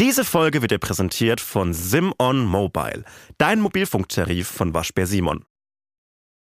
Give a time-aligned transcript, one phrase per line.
[0.00, 3.04] Diese Folge wird dir präsentiert von Simon Mobile,
[3.36, 5.44] dein Mobilfunktarif von Waschbär Simon.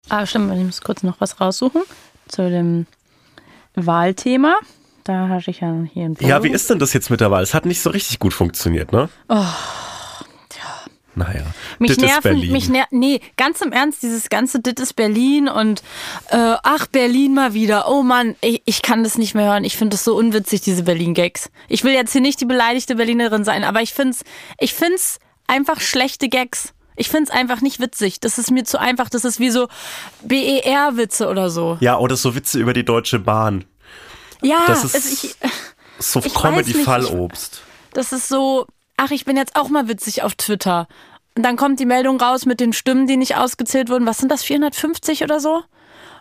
[0.07, 1.81] Ah, stimmt, ich muss kurz noch was raussuchen
[2.29, 2.87] zu dem
[3.75, 4.55] Wahlthema.
[5.03, 7.43] Da hatte ich ja hier ein Ja, wie ist denn das jetzt mit der Wahl?
[7.43, 9.09] Es hat nicht so richtig gut funktioniert, ne?
[9.27, 9.45] Oh,
[11.15, 11.43] Naja,
[11.77, 12.51] Mich das ist nerven, Berlin.
[12.51, 15.81] mich ner nee, ganz im Ernst, dieses ganze Dit ist Berlin und
[16.29, 17.87] äh, ach, Berlin mal wieder.
[17.87, 19.63] Oh Mann, ich, ich kann das nicht mehr hören.
[19.63, 21.51] Ich finde das so unwitzig, diese Berlin-Gags.
[21.69, 24.23] Ich will jetzt hier nicht die beleidigte Berlinerin sein, aber ich find's,
[24.59, 26.73] ich find's einfach schlechte Gags.
[26.95, 28.19] Ich find's einfach nicht witzig.
[28.19, 29.09] Das ist mir zu einfach.
[29.09, 29.67] Das ist wie so
[30.23, 31.77] BER-Witze oder so.
[31.79, 33.65] ja, oder so Witze über die Deutsche Bahn.
[34.41, 35.35] Ja, Das ist- also ich,
[35.99, 37.61] So Comedy-Fallobst.
[37.93, 38.65] Das ist so,
[38.97, 40.87] ach, ich bin jetzt auch mal witzig auf Twitter.
[41.35, 44.05] Und dann kommt die Meldung raus mit den Stimmen, die nicht ausgezählt wurden.
[44.05, 45.63] Was sind das, 450 oder so?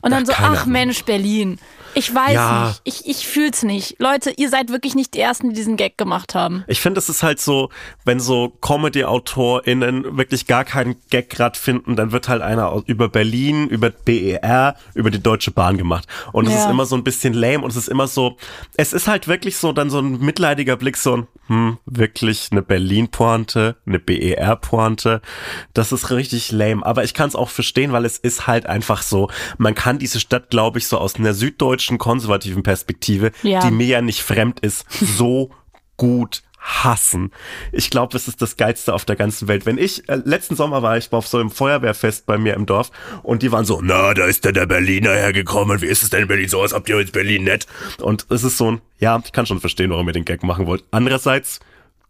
[0.03, 0.73] Und dann Ach, so, ach Ahnung.
[0.73, 1.59] Mensch, Berlin.
[1.95, 2.67] Ich weiß Ja.
[2.69, 2.81] nicht.
[2.85, 3.97] Ich, ich fühl's nicht.
[3.99, 6.65] Leute, ihr seid wirklich nicht die Ersten, die diesen Gag gemacht haben.
[6.67, 7.69] Ich finde, es ist halt so,
[8.07, 13.69] wenn so Comedy-AutorInnen wirklich gar keinen Gag grad finden, dann wird halt einer über Berlin,
[13.69, 16.07] über BER, über die Deutsche Bahn gemacht.
[16.33, 16.65] Und es Ja.
[16.65, 18.37] ist immer so ein bisschen lame und es ist immer so,
[18.77, 22.63] es ist halt wirklich so dann so ein mitleidiger Blick, so ein, hm, wirklich eine
[22.63, 25.21] Berlin-Pointe, eine BER-Pointe.
[25.75, 26.85] Das ist richtig lame.
[26.85, 30.21] Aber ich kann es auch verstehen, weil es ist halt einfach so, man kann diese
[30.21, 33.61] Stadt, glaube ich, so aus einer süddeutschen konservativen Perspektive, Ja.
[33.61, 35.51] die mir ja nicht fremd ist, so
[35.97, 37.33] gut hassen.
[37.73, 39.67] Ich glaube, das ist das Geilste auf der ganzen Welt.
[39.67, 42.93] Wenn ich, äh, letzten Sommer war ich auf so einem Feuerwehrfest bei mir im Dorf
[43.25, 45.81] und die waren so, na, da ist denn der Berliner hergekommen.
[45.83, 46.63] Wie ist es denn in Berlin so?
[46.63, 47.67] Als habt ihr jetzt Berlin nett?
[48.01, 50.67] Und es ist so ein, ja, ich kann schon verstehen, warum ihr den Gag machen
[50.69, 50.85] wollt.
[50.93, 51.59] Andererseits,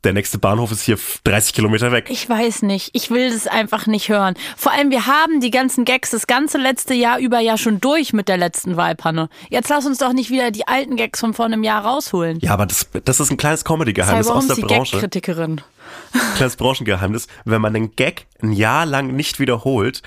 [0.05, 2.08] der nächste Bahnhof ist hier 30 Kilometer weg.
[2.11, 2.91] Ich weiß nicht.
[2.92, 4.34] Ich will das einfach nicht hören.
[4.56, 8.12] Vor allem, wir haben die ganzen Gags das ganze letzte Jahr über ja schon durch
[8.12, 9.28] mit der letzten Wahlpanne.
[9.48, 12.39] Jetzt lass uns doch nicht wieder die alten Gags von vor einem Jahr rausholen.
[12.41, 14.92] Ja, aber das, das ist ein kleines Comedy-Geheimnis aus der die Branche.
[14.97, 15.61] Gag-Kritikerin.
[16.36, 17.28] kleines Branchengeheimnis.
[17.45, 20.03] Wenn man einen Gag ein Jahr lang nicht wiederholt,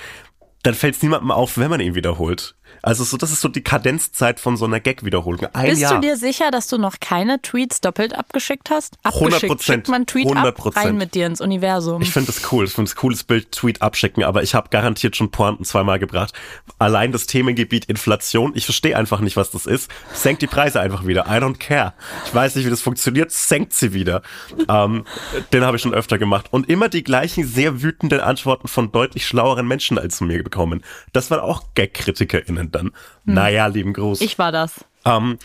[0.64, 2.56] dann fällt es niemandem auf, wenn man ihn wiederholt.
[2.86, 5.48] Also so, das ist so die Kadenzzeit von so einer Gag-Wiederholung.
[5.54, 5.96] Ein Bist Jahr.
[5.96, 8.98] du dir sicher, dass du noch keine Tweets doppelt abgeschickt hast?
[9.04, 9.08] 100%.
[9.08, 9.64] Abgeschickt.
[9.64, 10.76] Schickt man Tweet ab, 100%.
[10.76, 12.04] rein mit dir ins Universum.
[12.04, 12.66] Ich finde das cool.
[12.66, 16.36] Ich finde das cooles Bild, Tweet abschicken, aber ich habe garantiert schon Pointen zweimal gebracht.
[16.78, 19.90] Allein das Themengebiet Inflation, ich verstehe einfach nicht, was das ist.
[20.14, 21.26] Senkt die Preise einfach wieder.
[21.26, 21.96] I don't care.
[22.28, 23.32] Ich weiß nicht, wie das funktioniert.
[23.32, 24.22] Senkt sie wieder.
[24.70, 25.06] Ähm,
[25.54, 26.50] den habe ich schon öfter gemacht.
[26.52, 30.84] Und immer die gleichen sehr wütenden Antworten von deutlich schlaueren Menschen als mir bekommen.
[31.14, 32.92] Das waren auch Gag-KritikerInnen dann.
[33.26, 34.22] Naja, lieben Gruß.
[34.22, 34.86] ich war das.
[35.06, 35.38] ähm,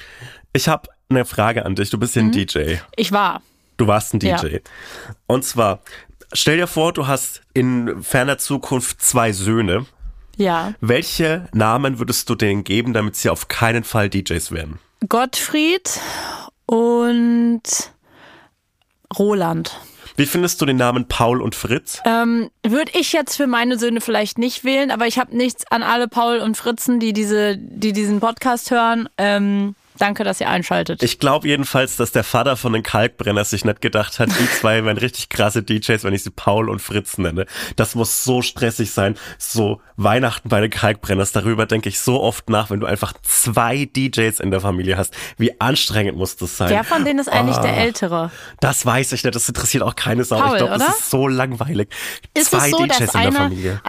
[0.52, 1.90] ich habe eine Frage an dich.
[1.90, 2.76] Du bist ja ein DJ.
[2.96, 3.42] Ich war.
[3.76, 4.28] Du warst ein DJ.
[4.46, 4.58] Ja.
[5.26, 5.80] Und zwar,
[6.32, 9.86] stell dir vor, du hast in ferner Zukunft zwei Söhne.
[10.36, 10.74] Ja.
[10.80, 14.78] Welche Namen würdest du denen geben, damit sie auf keinen Fall DJs werden?
[15.08, 16.00] Gottfried
[16.66, 17.62] und
[19.18, 19.76] Roland.
[20.20, 22.02] Wie findest du den Namen Paul und Fritz?
[22.04, 25.82] Ähm, Würde ich jetzt für meine Söhne vielleicht nicht wählen, aber ich habe nichts an
[25.82, 29.08] alle Paul und Fritzen, die diese, die diesen Podcast hören.
[29.16, 31.02] Ähm, danke, dass ihr einschaltet.
[31.02, 34.84] Ich glaube jedenfalls, dass der Vater von den Kalkbrenners sich nicht gedacht hat, die zwei
[34.84, 37.46] wären richtig krasse DJs, wenn ich sie Paul und Fritz nenne.
[37.76, 39.16] Das muss so stressig sein.
[39.38, 43.84] So Weihnachten bei den Kalkbrenners, darüber denke ich so oft nach, wenn du einfach zwei
[43.84, 45.14] DJs in der Familie hast.
[45.36, 46.70] Wie anstrengend muss das sein?
[46.70, 47.62] Wer von denen ist eigentlich Ah.
[47.62, 48.30] der Ältere?
[48.60, 50.38] Das weiß ich nicht, das interessiert auch keine Sau.
[50.40, 51.88] Paul, ich glaube, das ist so langweilig.
[52.34, 53.80] Ist Zwei es so, DJs in der einer, Familie.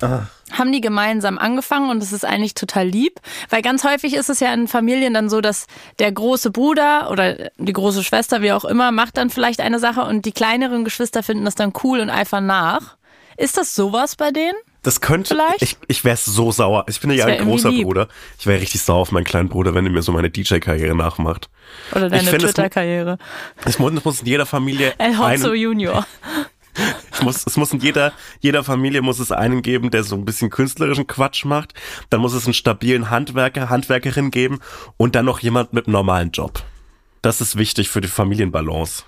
[0.00, 0.22] Ah.
[0.52, 3.20] Haben die gemeinsam angefangen und es ist eigentlich total lieb,
[3.50, 5.66] weil ganz häufig ist es ja in Familien dann so, dass
[5.98, 10.02] der große Bruder oder die große Schwester, wie auch immer, macht dann vielleicht eine Sache
[10.02, 12.96] und die kleineren Geschwister finden das dann cool und eifern nach.
[13.36, 14.56] Ist das sowas bei denen?
[14.82, 15.62] Das könnte, Vielleicht?
[15.62, 16.84] ich, ich wäre so sauer.
[16.88, 17.86] Ich bin ja ein großer lieb.
[17.86, 18.06] Bruder.
[18.38, 21.50] Ich wäre richtig sauer auf meinen kleinen Bruder, wenn er mir so meine DJ-Karriere nachmacht.
[21.90, 23.18] Oder deine Twitter-Karriere?
[23.64, 26.06] Es muss, muss in jeder Familie El Hotzo Junior.
[27.12, 30.24] es muss, es muss in jeder, jeder Familie muss es einen geben, der so ein
[30.24, 31.74] bisschen künstlerischen Quatsch macht.
[32.10, 34.60] Dann muss es einen stabilen Handwerker, Handwerkerin geben
[34.96, 36.62] und dann noch jemand mit einem normalen Job.
[37.22, 39.04] Das ist wichtig für die Familienbalance.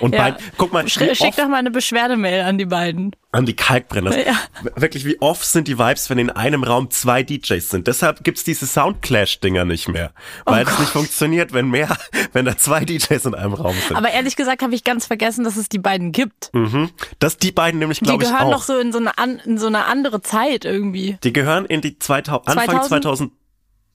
[0.00, 0.30] Und Ja.
[0.30, 3.14] bei, guck mal, Sch schick doch mal eine Beschwerdemail an die beiden.
[3.32, 4.16] an die Kalkbrenner.
[4.26, 4.34] Ja.
[4.74, 7.86] Wirklich, wie oft sind die Vibes, wenn in einem Raum zwei DJs sind?
[7.86, 10.12] Deshalb gibt's diese Soundclash-Dinger nicht mehr.
[10.44, 11.96] Weil es nicht funktioniert, wenn mehr,
[12.32, 13.96] wenn da zwei DJs in einem Raum sind.
[13.96, 16.50] Aber ehrlich gesagt habe ich ganz vergessen, dass es die beiden gibt.
[16.52, 16.90] mhm.
[17.20, 18.52] Das die beiden nämlich, Die glaube ich, gehören auch.
[18.58, 21.16] doch so in so eine, an, in so eine andere Zeit irgendwie.
[21.22, 23.32] Die gehören in die 2000, Anfang 2000?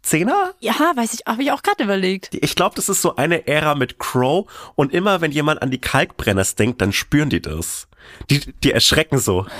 [0.05, 0.51] 2010er?
[0.59, 2.29] Ja, weiß ich, habe ich auch gerade überlegt.
[2.33, 5.79] Ich glaube, das ist so eine Ära mit Crow und immer wenn jemand an die
[5.81, 7.87] Kalkbrenners denkt, dann spüren die das.
[8.29, 9.45] Die, die erschrecken so.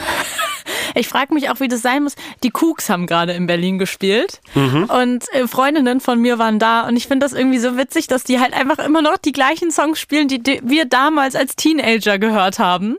[0.98, 2.16] Ich frage mich auch, wie das sein muss.
[2.42, 4.86] Die Cooks haben gerade in Berlin gespielt Mhm.
[4.86, 8.24] und äh, Freundinnen von mir waren da und ich finde das irgendwie so witzig, dass
[8.24, 12.18] die halt einfach immer noch die gleichen Songs spielen, die, die wir damals als Teenager
[12.18, 12.96] gehört haben.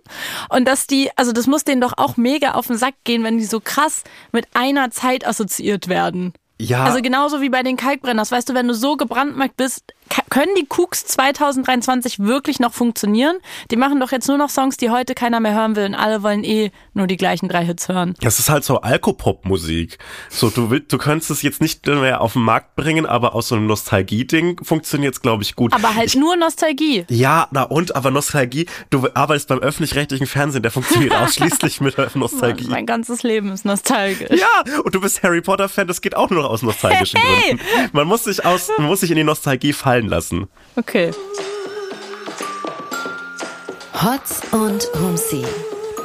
[0.50, 3.38] Und dass die, also das muss denen doch auch mega auf den Sack gehen, wenn
[3.38, 6.34] die so krass mit einer Zeit assoziiert werden.
[6.58, 6.84] Ja.
[6.84, 8.32] Also genauso wie bei den Kalkbrenners.
[8.32, 9.92] Weißt du, wenn du so gebrandmarkt bist,
[10.30, 13.36] können die Cooks 2023 wirklich noch funktionieren?
[13.70, 16.22] Die machen doch jetzt nur noch Songs, die heute keiner mehr hören will und alle
[16.22, 18.14] wollen eh nur die gleichen drei Hits hören.
[18.20, 19.98] Das ist halt so Alkopop-Musik.
[20.30, 23.48] So, du willst, du könntest es jetzt nicht mehr auf den Markt bringen, aber aus
[23.48, 25.72] so einem Nostalgie-Ding funktioniert es, glaube ich, gut.
[25.72, 27.04] Aber halt ich, nur Nostalgie.
[27.08, 32.66] ja, na und, aber Nostalgie, du arbeitest beim öffentlich-rechtlichen Fernsehen, der funktioniert ausschließlich mit Nostalgie.
[32.68, 34.38] Mein ganzes Leben ist nostalgisch.
[34.38, 37.56] Ja, und du bist Harry Potter-Fan, das geht auch nur noch aus nostalgischen Hey!
[37.56, 37.90] Gründen.
[37.92, 40.48] Man muss sich aus, man muss sich in die Nostalgie fallen lassen.
[40.76, 41.10] Okay.
[43.94, 45.44] Hotz und Humsi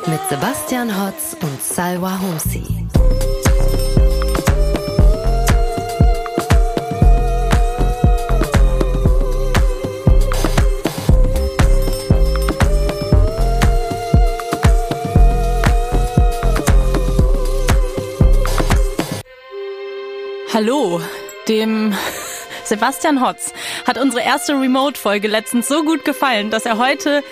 [0.07, 2.80] mit Sebastian Hotz und Salwa Humsi.
[20.53, 20.99] Hallo,
[21.47, 21.93] dem
[22.65, 23.53] Sebastian Hotz
[23.87, 27.23] hat unsere erste Remote-Folge letztens so gut gefallen, dass er heute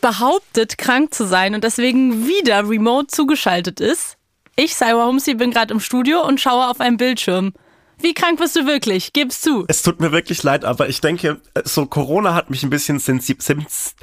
[0.00, 4.16] behauptet, krank zu sein und deswegen wieder remote zugeschaltet ist.
[4.56, 7.52] Ich, Cyber Humsi, bin gerade im Studio und schaue auf einen Bildschirm.
[7.98, 9.12] Wie krank bist du wirklich?
[9.12, 9.66] Gib's zu.
[9.68, 13.36] Es tut mir wirklich leid, aber ich denke, so Corona hat mich ein bisschen sensi
[13.38, 13.94] sens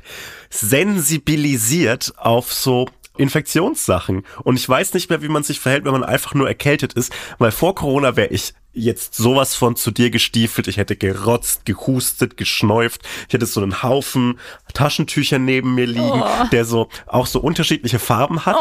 [0.51, 2.88] sensibilisiert auf so
[3.19, 4.24] Infektionssachen.
[4.44, 7.13] Und ich weiß nicht mehr, wie man sich verhält, wenn man einfach nur erkältet ist,
[7.38, 10.67] weil vor Corona wäre ich jetzt sowas von zu dir gestiefelt.
[10.67, 13.01] Ich hätte gerotzt, gehustet, geschneuft.
[13.27, 14.39] Ich hätte so einen Haufen
[14.73, 18.55] Taschentücher neben mir liegen, der so auch so unterschiedliche Farben hat.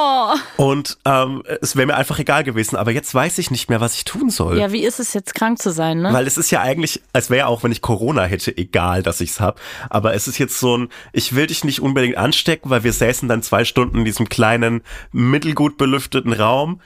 [0.56, 2.76] Und ähm, es wäre mir einfach egal gewesen.
[2.76, 4.58] Aber jetzt weiß ich nicht mehr, was ich tun soll.
[4.58, 6.12] Ja, wie ist es jetzt krank zu sein, ne?
[6.12, 9.40] Weil es ist ja eigentlich, es wäre auch, wenn ich Corona hätte, egal, dass ich's
[9.40, 9.60] hab.
[9.90, 13.28] Aber es ist jetzt so ein, ich will dich nicht unbedingt anstecken, weil wir säßen
[13.28, 14.82] dann zwei Stunden in diesem kleinen,
[15.12, 16.80] mittelgut belüfteten Raum.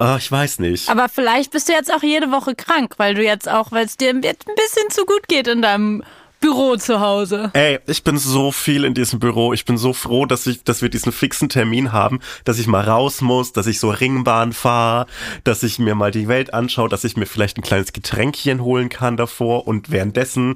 [0.00, 0.88] Ah, ich weiß nicht.
[0.88, 3.98] Aber vielleicht bist du jetzt auch jede Woche krank, weil du jetzt auch, weil es
[3.98, 6.02] dir ein bisschen zu gut geht in deinem
[6.40, 7.50] Büro zu Hause.
[7.52, 9.52] Ey, ich bin so viel in diesem Büro.
[9.52, 12.82] Ich bin so froh, dass ich, dass wir diesen fixen Termin haben, dass ich mal
[12.82, 15.06] raus muss, dass ich so Ringbahn fahre,
[15.44, 18.88] dass ich mir mal die Welt anschaue, dass ich mir vielleicht ein kleines Getränkchen holen
[18.88, 20.54] kann davor und währenddessen,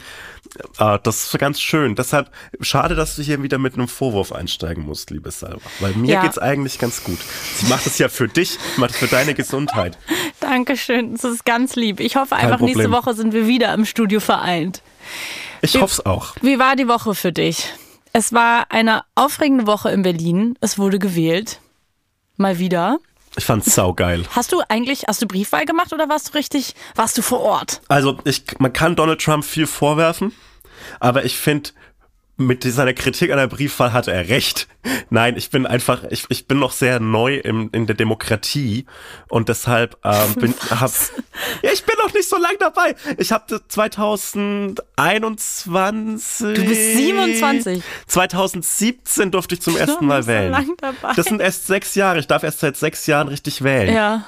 [0.78, 1.94] äh, das ist ganz schön.
[1.94, 2.30] Deshalb
[2.60, 5.60] schade, dass du hier wieder mit einem Vorwurf einsteigen musst, liebe Salva.
[5.80, 6.22] Weil mir Ja.
[6.22, 7.18] geht's eigentlich ganz gut.
[7.60, 9.98] Ich mache das ja für dich, ich mache das für deine Gesundheit.
[10.40, 12.00] Dankeschön, das ist ganz lieb.
[12.00, 12.90] Ich hoffe einfach, nächste.
[12.90, 14.82] Woche sind wir wieder im Studio vereint.
[15.62, 16.34] Ich hoff's auch.
[16.42, 17.72] Wie war die Woche für dich?
[18.12, 20.56] Es war eine aufregende Woche in Berlin.
[20.60, 21.60] Es wurde gewählt.
[22.36, 22.98] Mal wieder.
[23.36, 24.24] Ich fand's saugeil.
[24.30, 27.80] Hast du eigentlich, hast du Briefwahl gemacht oder warst du richtig, warst du vor Ort?
[27.88, 30.32] Also, ich, man kann Donald Trump viel vorwerfen,
[31.00, 31.70] aber ich finde,
[32.36, 34.66] mit seiner Kritik an der Briefwahl hatte er recht.
[35.08, 38.86] Nein, ich bin einfach, ich, ich bin noch sehr neu im, in der Demokratie
[39.28, 40.90] und deshalb ähm, bin, hab,
[41.62, 42.96] ja, ich bin noch nicht so lang dabei.
[43.18, 46.56] Ich habe 2021.
[46.56, 47.84] Du bist 27.
[48.06, 50.50] 2017 durfte ich zum ersten Mal so wählen.
[50.50, 51.12] lang dabei.
[51.14, 52.18] Das sind erst sechs Jahre.
[52.18, 53.94] Ich darf erst seit sechs Jahren richtig wählen.
[53.94, 54.24] Ja.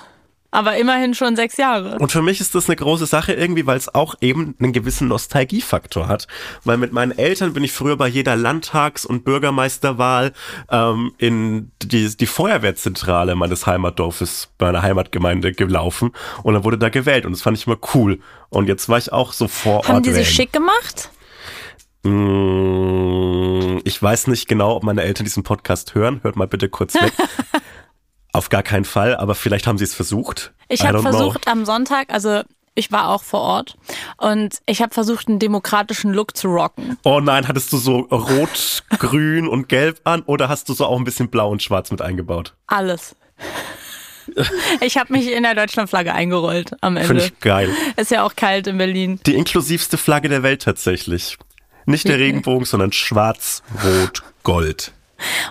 [0.50, 1.98] Aber immerhin schon sechs Jahre.
[1.98, 5.08] Und für mich ist das eine große Sache irgendwie, weil es auch eben einen gewissen
[5.08, 6.26] Nostalgiefaktor hat.
[6.64, 10.32] Weil mit meinen Eltern bin ich früher bei jeder Landtags- und Bürgermeisterwahl
[10.70, 16.12] ähm, in die, die Feuerwehrzentrale meines Heimatdorfes, meiner Heimatgemeinde gelaufen
[16.42, 18.20] und dann wurde da gewählt und das fand ich immer cool.
[18.48, 20.24] Und jetzt war ich auch so vor Ort Haben die wählen.
[20.24, 21.10] sich schick gemacht?
[22.04, 26.20] Mm, Ich weiß nicht genau, ob meine Eltern diesen Podcast hören.
[26.22, 27.12] Hört mal bitte kurz weg.
[28.36, 30.52] Auf gar keinen Fall, aber vielleicht haben sie es versucht.
[30.68, 31.10] Ich habe don't know.
[31.10, 32.42] versucht am Sonntag, also
[32.74, 33.78] ich war auch vor Ort
[34.18, 36.98] und ich habe versucht, einen demokratischen Look zu rocken.
[37.02, 40.98] Oh nein, hattest du so rot, grün und gelb an oder hast du so auch
[40.98, 42.54] ein bisschen blau und schwarz mit eingebaut?
[42.66, 43.16] Alles.
[44.82, 47.24] Ich habe mich in der Deutschlandflagge eingerollt am Finde Ende.
[47.24, 47.70] ich geil.
[47.96, 49.18] Ist ja auch kalt in Berlin.
[49.24, 51.38] Die inklusivste Flagge der Welt tatsächlich.
[51.86, 54.92] Nicht der Regenbogen, sondern schwarz, rot, gold.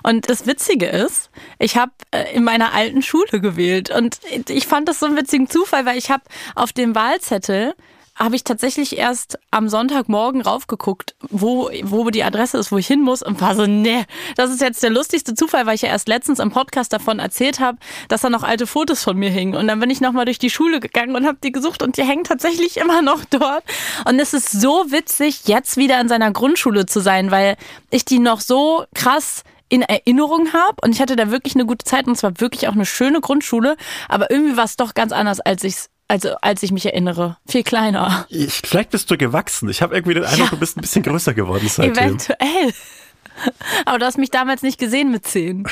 [0.03, 1.29] Und das Witzige ist,
[1.59, 1.91] ich habe
[2.33, 4.19] in meiner alten Schule gewählt und
[4.49, 6.23] ich fand das so einen witzigen Zufall, weil ich habe
[6.55, 7.75] auf dem Wahlzettel
[8.15, 13.01] habe ich tatsächlich erst am Sonntagmorgen raufgeguckt, wo, wo die Adresse ist, wo ich hin
[13.01, 14.05] muss und war so, nee,
[14.37, 17.59] das ist jetzt der lustigste Zufall, weil ich ja erst letztens im Podcast davon erzählt
[17.59, 19.55] habe, dass da noch alte Fotos von mir hingen.
[19.55, 22.03] Und dann bin ich nochmal durch die Schule gegangen und habe die gesucht und die
[22.03, 23.65] hängen tatsächlich immer noch dort.
[24.07, 27.57] Und es ist so witzig, jetzt wieder in seiner Grundschule zu sein, weil
[27.89, 31.85] ich die noch so krass in Erinnerung habe und ich hatte da wirklich eine gute
[31.85, 35.11] Zeit und es war wirklich auch eine schöne Grundschule, aber irgendwie war es doch ganz
[35.11, 35.75] anders, als ich
[36.07, 37.37] also als ich mich erinnere.
[37.47, 38.27] Viel kleiner.
[38.29, 39.69] Ich, vielleicht bist du gewachsen.
[39.69, 40.49] Ich habe irgendwie den Eindruck, ja.
[40.51, 42.03] du bist ein bisschen größer geworden seitdem.
[42.03, 42.73] Eventuell.
[43.85, 45.67] Aber du hast mich damals nicht gesehen mit zehn.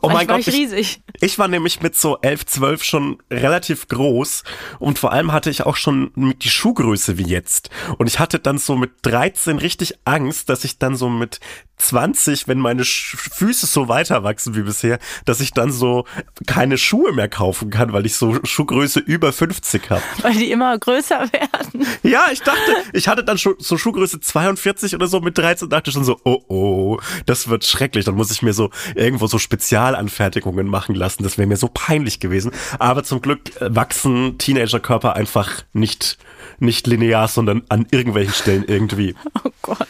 [0.00, 1.02] oh mein Gott, ich, riesig.
[1.14, 4.42] Ich, ich war nämlich mit so elf, zwölf schon relativ groß
[4.78, 7.70] und vor allem hatte ich auch schon die Schuhgröße wie jetzt.
[7.98, 11.40] Und ich hatte dann so mit 13 richtig Angst, dass ich dann so mit
[11.80, 16.04] 20, wenn meine Füße so weiter wachsen wie bisher, dass ich dann so
[16.46, 20.02] keine Schuhe mehr kaufen kann, weil ich so Schuhgröße über 50 habe.
[20.22, 21.86] Weil die immer größer werden.
[22.02, 25.92] Ja, ich dachte, ich hatte dann schon so Schuhgröße 42 oder so mit 13 dachte
[25.92, 28.04] schon so, oh oh das wird schrecklich.
[28.04, 31.22] Dann muss ich mir so irgendwo so Spezialanfertigungen machen lassen.
[31.22, 32.52] Das wäre mir so peinlich gewesen.
[32.78, 36.18] Aber zum Glück äh, wachsen Teenagerkörper einfach nicht,
[36.58, 39.14] nicht linear, sondern an irgendwelchen Stellen irgendwie.
[39.44, 39.88] Oh Gott.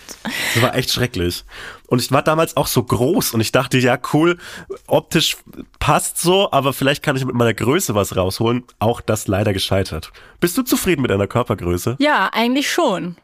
[0.54, 1.44] Das war echt schrecklich.
[1.90, 4.38] Und ich war damals auch so groß und ich dachte, ja, cool,
[4.86, 5.36] optisch
[5.80, 8.62] passt so, aber vielleicht kann ich mit meiner Größe was rausholen.
[8.78, 10.12] Auch das leider gescheitert.
[10.38, 11.96] Bist du zufrieden mit deiner Körpergröße?
[11.98, 13.16] Ja, eigentlich schon.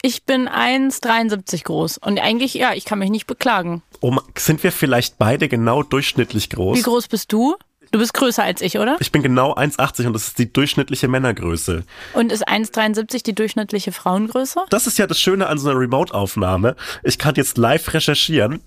[0.00, 3.82] Ich bin 1,73 groß und eigentlich, ja, ich kann mich nicht beklagen.
[4.00, 6.78] Oh, sind wir vielleicht beide genau durchschnittlich groß?
[6.78, 7.56] Wie groß bist du?
[7.96, 8.98] Du bist größer als ich, oder?
[9.00, 11.82] Ich bin genau 1,80 und das ist die durchschnittliche Männergröße.
[12.12, 14.60] Und ist 1,73 die durchschnittliche Frauengröße?
[14.68, 16.76] Das ist ja das Schöne an so einer Remote-Aufnahme.
[17.04, 18.60] Ich kann jetzt live recherchieren.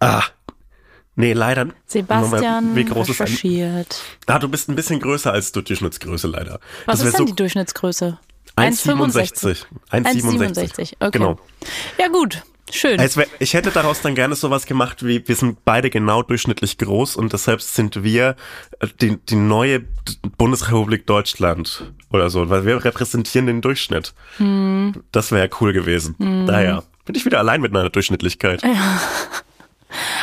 [0.00, 0.22] Ah,
[1.16, 1.68] Nee, leider.
[1.84, 3.90] Sebastian wie groß recherchiert.
[3.90, 6.60] Ist ein, ah, du bist ein bisschen größer als die Durchschnittsgröße leider.
[6.86, 8.18] Was das ist denn so, die Durchschnittsgröße?
[8.56, 9.66] 1,67.
[9.90, 10.94] 1,67.
[10.98, 11.10] Okay.
[11.10, 11.38] Genau.
[11.98, 12.42] Ja, gut.
[12.70, 12.98] Schön.
[12.98, 17.16] Also ich hätte daraus dann gerne sowas gemacht wie, wir sind beide genau durchschnittlich groß
[17.16, 18.36] und deshalb sind wir
[18.80, 19.84] äh, die, die neue
[20.38, 24.14] Bundesrepublik Deutschland oder so, weil wir repräsentieren den Durchschnitt.
[24.38, 25.02] Hm.
[25.12, 26.14] Das wäre cool gewesen.
[26.18, 26.46] Hm.
[26.46, 28.62] Daher bin ich wieder allein mit meiner Durchschnittlichkeit.
[28.62, 29.00] Ja.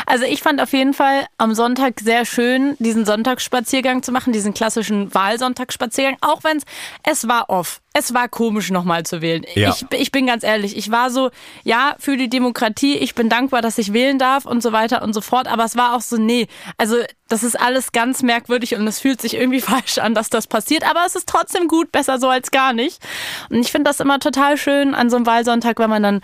[0.05, 4.53] Also ich fand auf jeden Fall am Sonntag sehr schön, diesen Sonntagsspaziergang zu machen, diesen
[4.53, 6.63] klassischen Wahlsonntagsspaziergang, auch wenn es,
[7.03, 7.81] es war off.
[7.93, 9.45] Es war komisch, nochmal zu wählen.
[9.53, 9.69] Ja.
[9.69, 11.29] Ich, ich bin ganz ehrlich, ich war so,
[11.63, 15.13] ja, für die Demokratie, ich bin dankbar, dass ich wählen darf und so weiter und
[15.13, 16.47] so fort, aber es war auch so, nee,
[16.77, 16.95] also
[17.27, 20.89] das ist alles ganz merkwürdig und es fühlt sich irgendwie falsch an, dass das passiert,
[20.89, 23.01] aber es ist trotzdem gut, besser so als gar nicht.
[23.49, 26.21] Und ich finde das immer total schön an so einem Wahlsonntag, wenn man dann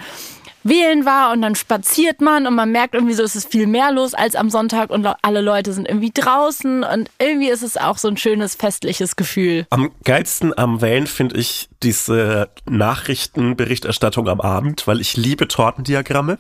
[0.68, 3.92] wählen war und dann spaziert man und man merkt irgendwie so, es ist viel mehr
[3.92, 7.98] los als am Sonntag und alle Leute sind irgendwie draußen und irgendwie ist es auch
[7.98, 9.66] so ein schönes festliches Gefühl.
[9.70, 16.40] Am geilsten am Wählen finde ich diese Nachrichtenberichterstattung am Abend, weil ich liebe Tortendiagramme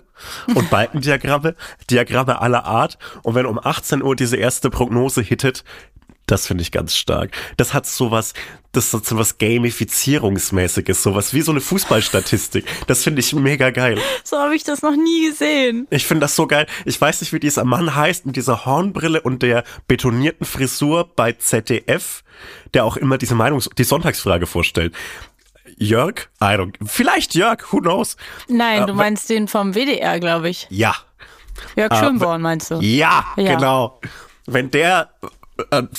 [0.54, 1.56] und Balkendiagramme,
[1.90, 5.64] Diagramme aller Art und wenn um 18 Uhr diese erste Prognose hittet,
[6.28, 7.32] das finde ich ganz stark.
[7.56, 8.34] Das hat sowas,
[8.74, 12.66] das hat sowas Gamifizierungsmäßiges, sowas wie so eine Fußballstatistik.
[12.86, 13.98] Das finde ich mega geil.
[14.24, 15.88] So habe ich das noch nie gesehen.
[15.90, 16.68] Ich finde das so geil.
[16.86, 21.32] Ich weiß nicht, wie dieser Mann heißt mit dieser Hornbrille und der betonierten Frisur bei
[21.32, 22.24] ZDF,
[22.74, 24.94] der auch immer diese Meinungs-, die Sonntagsfrage vorstellt.
[25.78, 26.30] Jörg?
[26.42, 28.18] I don't, vielleicht Jörg, who knows?
[28.50, 30.68] Nein, du meinst den vom WDR, glaube ich.
[30.70, 30.96] Ja.
[31.76, 32.80] Jörg Schönborn meinst du?
[32.82, 34.00] Ja, ja, genau.
[34.46, 35.28] Wenn der äh,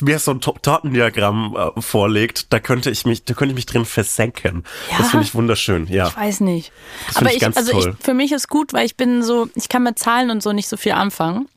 [0.01, 3.85] mir so ein Tortendiagramm äh, vorlegt, da könnte ich mich, da könnte ich mich drin
[3.85, 4.65] versenken.
[4.91, 4.99] Ja?
[4.99, 6.09] Das finde ich wunderschön, ja.
[6.09, 6.73] Ich weiß nicht.
[7.09, 7.97] Das Aber ich, ich ganz also toll.
[7.99, 10.53] Ich, für mich ist gut, weil ich bin so, ich kann mit Zahlen und so
[10.53, 11.49] nicht so viel anfangen.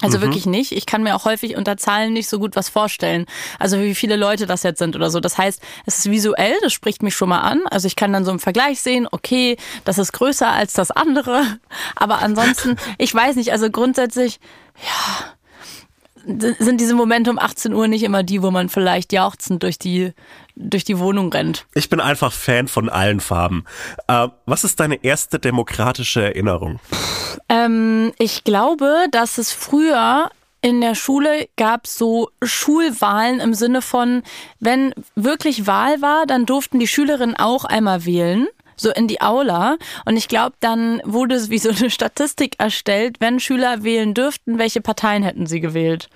[0.00, 0.22] Also mhm.
[0.22, 0.72] wirklich nicht.
[0.72, 3.26] Ich kann mir auch häufig unter Zahlen nicht so gut was vorstellen.
[3.58, 5.18] Also wie viele Leute das jetzt sind oder so.
[5.18, 7.62] Das heißt, es ist visuell, das spricht mich schon mal an.
[7.70, 11.58] Also ich kann dann so im Vergleich sehen, okay, das ist größer als das andere.
[11.96, 14.38] Aber ansonsten, ich weiß nicht, also grundsätzlich,
[14.80, 15.34] ja,
[16.58, 20.12] sind diese Momente um 18 Uhr nicht immer die, wo man vielleicht jauchzend durch die,
[20.56, 21.66] durch die Wohnung rennt.
[21.74, 23.64] Ich bin einfach Fan von allen Farben.
[24.06, 26.80] Äh, was ist deine erste demokratische Erinnerung?
[27.48, 30.30] Ähm, ich glaube, dass es früher
[30.60, 34.22] in der Schule gab so Schulwahlen im Sinne von,
[34.58, 39.76] wenn wirklich Wahl war, dann durften die Schülerinnen auch einmal wählen so in die Aula.
[40.06, 44.80] Und ich glaube, dann wurde wie so eine Statistik erstellt, wenn Schüler wählen dürften, welche
[44.80, 46.08] Parteien hätten sie gewählt.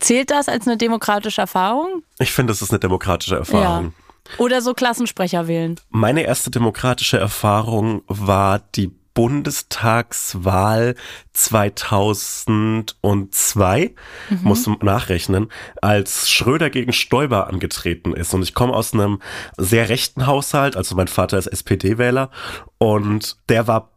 [0.00, 2.02] Zählt das als eine demokratische Erfahrung?
[2.18, 3.84] Ich finde, das ist eine demokratische Erfahrung.
[3.84, 4.38] Ja.
[4.38, 5.78] Oder so Klassensprecher wählen.
[5.90, 10.94] Meine erste demokratische Erfahrung war die Bundestagswahl
[11.32, 13.94] 2002,
[14.28, 14.38] mhm.
[14.42, 18.34] musst du nachrechnen, als Schröder gegen Stoiber angetreten ist.
[18.34, 19.22] Und ich komme aus einem
[19.56, 22.30] sehr rechten Haushalt, also mein Vater ist SPD-Wähler
[22.76, 23.95] und der war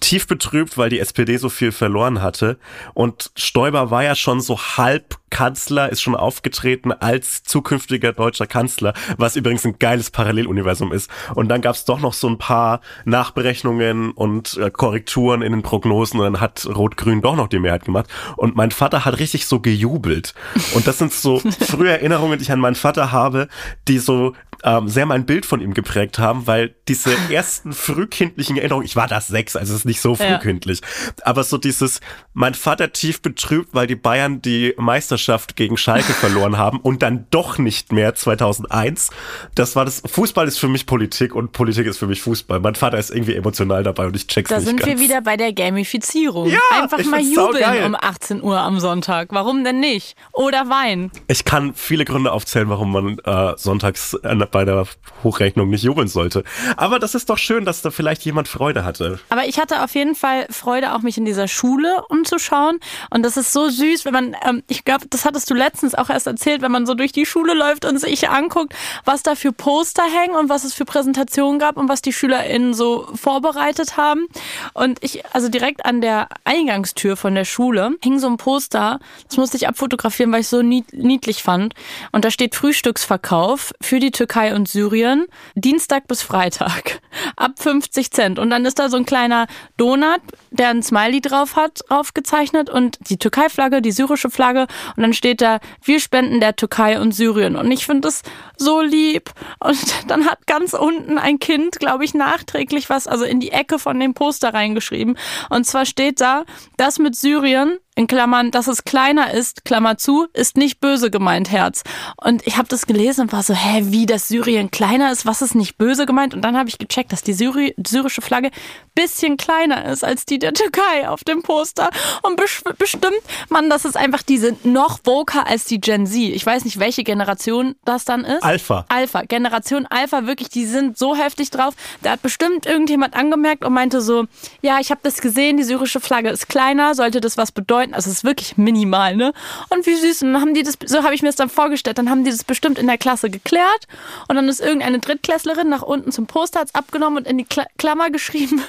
[0.00, 2.58] tief betrübt, weil die SPD so viel verloren hatte.
[2.94, 8.92] Und Stoiber war ja schon so halb Kanzler, ist schon aufgetreten als zukünftiger deutscher Kanzler,
[9.16, 11.10] was übrigens ein geiles Paralleluniversum ist.
[11.34, 15.62] Und dann gab es doch noch so ein paar Nachberechnungen und äh, Korrekturen in den
[15.62, 18.08] Prognosen und dann hat Rot-Grün doch noch die Mehrheit gemacht.
[18.36, 20.34] Und mein Vater hat richtig so gejubelt.
[20.74, 23.48] Und das sind so frühe Erinnerungen, die ich an meinen Vater habe,
[23.88, 24.34] die so
[24.64, 29.08] ähm, sehr mein Bild von ihm geprägt haben, weil diese ersten frühkindlichen Erinnerungen, ich war
[29.08, 31.24] da sechs, also es ist nicht so frühkindlich, ja.
[31.24, 32.00] aber so dieses,
[32.32, 37.26] mein Vater tief betrübt, weil die Bayern die Meisterschaft gegen Schalke verloren haben und dann
[37.30, 39.10] doch nicht mehr 2001.
[39.54, 42.60] Das war das, Fußball ist für mich Politik und Politik ist für mich Fußball.
[42.60, 44.90] Mein Vater ist irgendwie emotional dabei und ich check's da nicht Da sind ganz.
[44.90, 46.48] wir wieder bei der Gamifizierung.
[46.48, 49.28] Ja, Einfach mal jubeln um 18 Uhr am Sonntag.
[49.32, 50.16] Warum denn nicht?
[50.32, 51.10] Oder Wein.
[51.28, 54.86] Ich kann viele Gründe aufzählen, warum man äh, sonntags äh, bei der
[55.24, 56.44] Hochrechnung nicht jubeln sollte.
[56.76, 59.18] Aber das ist doch schön, dass da vielleicht jemand Freude hatte.
[59.30, 62.78] Aber ich hatte auf jeden Fall Freude, auch mich in dieser Schule umzuschauen.
[63.10, 66.10] Und das ist so süß, wenn man, ähm, ich glaube, das hattest du letztens auch
[66.10, 69.52] erst erzählt, wenn man so durch die Schule läuft und sich anguckt, was da für
[69.52, 74.26] Poster hängen und was es für Präsentationen gab und was die SchülerInnen so vorbereitet haben.
[74.74, 79.36] Und ich, also direkt an der Eingangstür von der Schule hing so ein Poster, das
[79.36, 81.74] musste ich abfotografieren, weil ich so niedlich fand.
[82.12, 87.00] Und da steht Frühstücksverkauf für die Türkei und Syrien, Dienstag bis Freitag,
[87.36, 88.38] ab 50 Cent.
[88.38, 89.46] Und dann ist da so ein kleiner
[89.76, 90.20] Donut,
[90.50, 94.66] der ein Smiley drauf hat, aufgezeichnet und die Türkei-Flagge, die syrische Flagge.
[94.96, 97.56] Und dann steht da, wir spenden der Türkei und Syrien.
[97.56, 98.22] Und ich finde das
[98.56, 99.30] so lieb.
[99.60, 103.78] Und dann hat ganz unten ein Kind, glaube ich, nachträglich was, also in die Ecke
[103.78, 105.16] von dem Poster reingeschrieben.
[105.48, 106.44] Und zwar steht da,
[106.76, 111.50] das mit Syrien in Klammern, dass es kleiner ist, Klammer zu, ist nicht böse gemeint,
[111.50, 111.82] Herz.
[112.16, 115.42] Und ich habe das gelesen und war so, hä, wie das Syrien kleiner ist, was
[115.42, 116.32] ist nicht böse gemeint?
[116.32, 118.50] Und dann habe ich gecheckt, dass die Syri syrische Flagge
[118.94, 121.90] bisschen kleiner ist als die der Türkei auf dem Poster.
[122.22, 122.40] Und
[122.78, 123.20] bestimmt,
[123.50, 126.16] man, das ist einfach diese noch woker als die Gen Z.
[126.16, 128.42] Ich weiß nicht, welche Generation das dann ist.
[128.42, 128.86] Alpha.
[128.88, 129.22] Alpha.
[129.22, 131.74] Generation Alpha, wirklich, die sind so heftig drauf.
[132.02, 134.24] Da hat bestimmt irgendjemand angemerkt und meinte so,
[134.62, 137.81] ja, ich habe das gesehen, die syrische Flagge ist kleiner, sollte das was bedeuten?
[137.82, 137.94] Bedeuten.
[137.94, 139.32] Also es ist wirklich minimal, ne?
[139.70, 140.22] Und wie süß.
[140.22, 142.30] Und dann haben die das, so habe ich mir das dann vorgestellt, dann haben die
[142.30, 143.86] das bestimmt in der Klasse geklärt
[144.28, 147.46] und dann ist irgendeine Drittklässlerin nach unten zum Poster, hat's abgenommen und in die
[147.78, 148.62] Klammer geschrieben,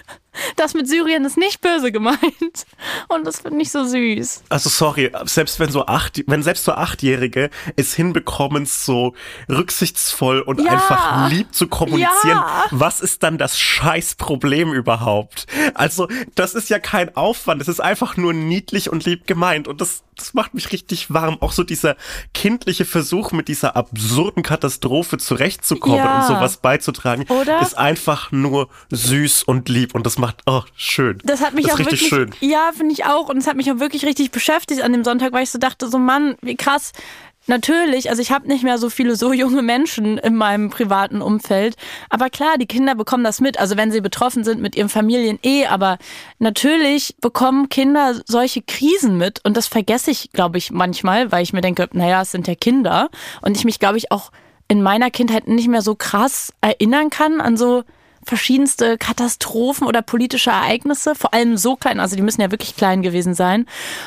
[0.56, 2.20] das mit Syrien ist nicht böse gemeint.
[3.08, 4.44] Und das finde ich so süß.
[4.50, 9.14] Also sorry, selbst wenn so acht, wenn selbst so Achtjährige es hinbekommen, so
[9.50, 10.72] rücksichtsvoll und ja.
[10.72, 12.66] einfach lieb zu kommunizieren, ja.
[12.72, 15.48] was ist dann das Scheißproblem überhaupt?
[15.74, 19.68] Also, das ist ja kein Aufwand, es ist einfach nur niedlich und lieb gemeint.
[19.68, 21.38] Und das, das macht mich richtig warm.
[21.42, 21.96] Auch so dieser
[22.34, 26.20] kindliche Versuch, mit dieser absurden Katastrophe zurechtzukommen ja.
[26.20, 27.62] und sowas beizutragen, Oder?
[27.62, 29.96] ist einfach nur süß und lieb.
[29.96, 31.18] Und das macht, oh, schön.
[31.26, 32.32] Das hat mich das auch richtig wirklich, schön.
[32.40, 33.28] Ja, finde ich auch.
[33.28, 35.90] Und es hat mich auch wirklich richtig beschäftigt an dem Sonntag, weil ich so dachte,
[35.90, 36.94] so Mann, wie krass.
[37.46, 41.76] Natürlich, also ich habe nicht mehr so viele so junge Menschen in meinem privaten Umfeld,
[42.10, 45.40] aber klar, die Kinder bekommen das mit, also wenn sie betroffen sind mit ihren Familien
[45.44, 45.98] eh, aber
[46.40, 51.52] natürlich bekommen Kinder solche Krisen mit und das vergesse ich, glaube ich, manchmal, weil ich
[51.52, 53.10] mir denke, naja, es sind ja Kinder
[53.42, 54.32] und ich mich, glaube ich, auch
[54.70, 57.84] in meiner Kindheit nicht mehr so krass erinnern kann an so
[58.26, 63.02] verschiedenste Katastrophen oder politische Ereignisse, vor allem so klein, also die müssen ja wirklich klein
[63.02, 63.66] gewesen sein.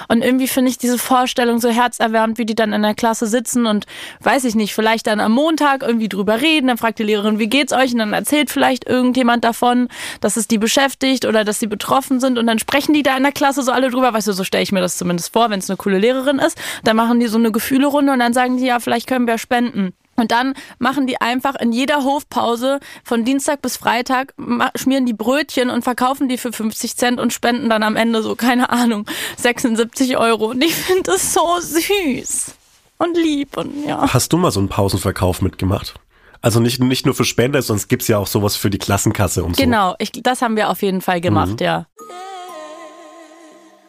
[0.08, 3.66] Und irgendwie finde ich diese Vorstellung so herzerwärmend, wie die dann in der Klasse sitzen
[3.66, 3.86] und
[4.20, 7.48] weiß ich nicht, vielleicht dann am Montag irgendwie drüber reden, dann fragt die Lehrerin, wie
[7.48, 7.92] geht's euch?
[7.92, 9.88] Und dann erzählt vielleicht irgendjemand davon,
[10.20, 13.22] dass es die beschäftigt oder dass sie betroffen sind und dann sprechen die da in
[13.22, 15.58] der Klasse so alle drüber, weißt du, so stelle ich mir das zumindest vor, wenn
[15.58, 18.66] es eine coole Lehrerin ist, dann machen die so eine Gefühlerunde und dann sagen die,
[18.66, 19.92] ja, vielleicht können wir spenden.
[20.16, 24.34] Und dann machen die einfach in jeder Hofpause von Dienstag bis Freitag,
[24.74, 28.34] schmieren die Brötchen und verkaufen die für 50 Cent und spenden dann am Ende so,
[28.34, 30.46] keine Ahnung, 76 Euro.
[30.46, 32.54] Und ich finde das so süß
[32.98, 34.12] und lieb und ja.
[34.12, 35.94] Hast du mal so einen Pausenverkauf mitgemacht?
[36.40, 39.56] Also nicht, nicht nur für Spender, sonst gibt's ja auch sowas für die Klassenkasse und
[39.56, 39.62] so.
[39.62, 41.66] Genau, das haben wir auf jeden Fall gemacht, mhm.
[41.66, 41.86] ja.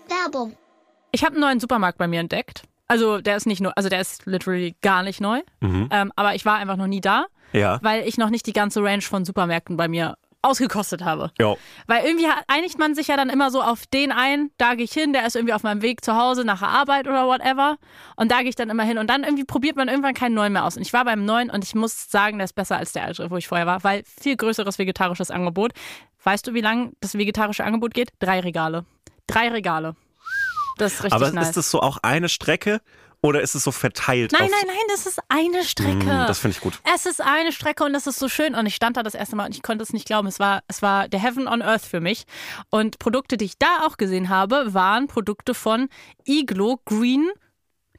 [0.08, 0.56] Werbung.
[1.12, 2.64] Ich habe einen neuen Supermarkt bei mir entdeckt.
[2.88, 5.42] Also der ist nicht nur, also der ist literally gar nicht neu.
[5.62, 5.90] Mhm.
[5.92, 7.80] Ähm, aber ich war einfach noch nie da, ja.
[7.82, 11.32] weil ich noch nicht die ganze Range von Supermärkten bei mir ausgekostet habe.
[11.40, 11.56] Ja.
[11.88, 14.94] Weil irgendwie einigt man sich ja dann immer so auf den ein, da gehe ich
[14.94, 17.78] hin, der ist irgendwie auf meinem Weg zu Hause nach der Arbeit oder whatever.
[18.16, 18.98] Und da gehe ich dann immer hin.
[18.98, 20.78] Und dann irgendwie probiert man irgendwann keinen neuen mehr aus.
[20.78, 23.30] Und ich war beim neuen und ich muss sagen, der ist besser als der alte,
[23.30, 25.74] wo ich vorher war, weil viel größeres vegetarisches Angebot
[26.28, 28.10] Weißt du, wie lang das vegetarische Angebot geht?
[28.20, 28.86] Drei Regale.
[29.28, 29.96] Drei Regale.
[30.78, 31.48] Das ist richtig Aber nice.
[31.50, 32.82] ist das so auch eine Strecke
[33.22, 34.32] oder ist es so verteilt?
[34.32, 36.06] Nein, nein, nein, das ist eine Strecke.
[36.06, 36.80] Mm, das finde ich gut.
[36.94, 38.54] Es ist eine Strecke und das ist so schön.
[38.54, 40.28] Und ich stand da das erste Mal und ich konnte es nicht glauben.
[40.28, 42.26] Es war, es war der Heaven on Earth für mich.
[42.70, 45.90] Und Produkte, die ich da auch gesehen habe, waren Produkte von
[46.26, 47.30] Iglo Green.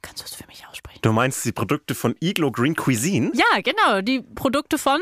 [0.01, 0.99] Kannst du es für mich aussprechen?
[1.01, 3.31] Du meinst die Produkte von Iglo Green Cuisine?
[3.33, 4.01] Ja, genau.
[4.01, 5.01] Die Produkte von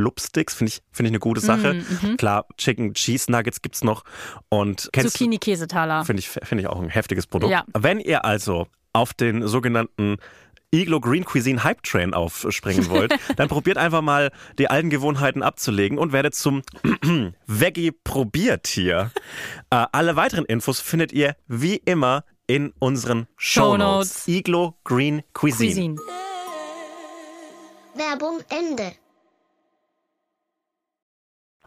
[0.00, 1.74] Blubsticks, finde ich, finde ich eine gute Sache.
[1.74, 4.04] Mhm, Klar, Chicken Cheese Nuggets gibt's noch.
[4.48, 6.04] Und Zucchini-Käsetaler.
[6.06, 7.52] finde ich, finde ich auch ein heftiges Produkt.
[7.52, 7.64] Ja.
[7.76, 10.16] Wenn ihr also auf den sogenannten
[10.72, 15.98] Iglo Green Cuisine Hype Train aufspringen wollt, dann probiert einfach mal die alten Gewohnheiten abzulegen
[15.98, 16.62] und werdet zum
[17.46, 19.10] Veggie Probiertier.
[19.72, 24.24] Äh, alle weiteren Infos findet ihr wie immer in unseren Shownotes.
[24.24, 24.28] Shownotes.
[24.28, 25.94] Iglo Green Cuisine.
[25.94, 25.96] Cuisine.
[27.94, 28.92] Werbung Ende.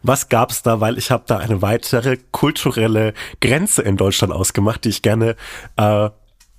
[0.03, 0.79] Was gab's da?
[0.79, 5.35] Weil ich habe da eine weitere kulturelle Grenze in Deutschland ausgemacht, die ich gerne
[5.77, 6.09] äh,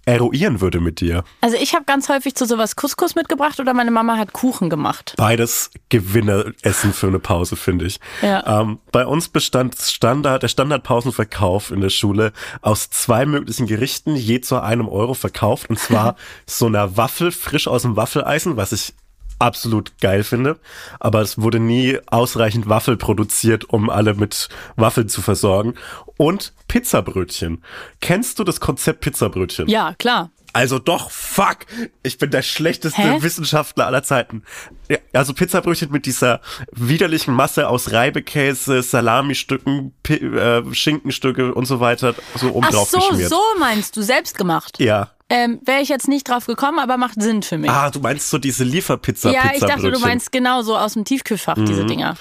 [0.06, 1.24] eruieren würde mit dir.
[1.40, 5.14] Also ich habe ganz häufig zu sowas Couscous mitgebracht oder meine Mama hat Kuchen gemacht.
[5.16, 8.00] Beides Gewinneressen für eine Pause, finde ich.
[8.22, 8.60] Ja.
[8.60, 14.40] Ähm, bei uns bestand Standard, der Standardpausenverkauf in der Schule aus zwei möglichen Gerichten, je
[14.40, 15.70] zu einem Euro verkauft.
[15.70, 18.94] Und zwar so einer Waffel frisch aus dem Waffeleisen, was ich
[19.38, 20.58] absolut geil finde.
[21.00, 25.74] Aber es wurde nie ausreichend Waffel produziert, um alle mit Waffeln zu versorgen.
[26.16, 27.62] Und Pizzabrötchen.
[28.00, 29.68] Kennst du das Konzept Pizzabrötchen?
[29.68, 30.30] Ja, klar.
[30.54, 31.58] Also doch, fuck.
[32.02, 33.22] Ich bin der schlechteste Hä?
[33.22, 34.44] Wissenschaftler aller Zeiten.
[34.88, 36.40] Ja, Also Pizzabrötchen mit dieser
[36.72, 42.88] widerlichen Masse aus Reibekäse, Salamistücken, Pi äh, Schinkenstücke und so weiter so oben Ach drauf
[42.88, 43.28] so, geschmiert.
[43.30, 44.78] so meinst du, selbst gemacht.
[44.80, 45.10] Ja.
[45.30, 47.70] Ähm, Wäre ich jetzt nicht drauf gekommen, aber macht Sinn für mich.
[47.70, 51.04] Ah, du meinst so diese Lieferpizza ja, ich dachte, du meinst genau so aus dem
[51.04, 51.66] Tiefkühlfach, Mhm.
[51.66, 52.14] diese Dinger.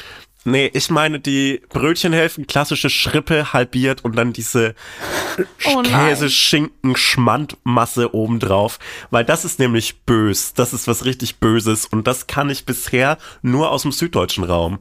[0.45, 4.75] Nee, ich meine die Brötchenhälften, klassische Schrippe halbiert und dann diese
[5.65, 6.09] Oh nein.
[6.09, 8.79] Käse, Schinken, Schmandmasse obendrauf.
[9.09, 10.53] Weil das ist nämlich bös.
[10.53, 11.85] Das ist was richtig Böses.
[11.85, 14.79] Und das kann ich bisher nur aus dem süddeutschen Raum.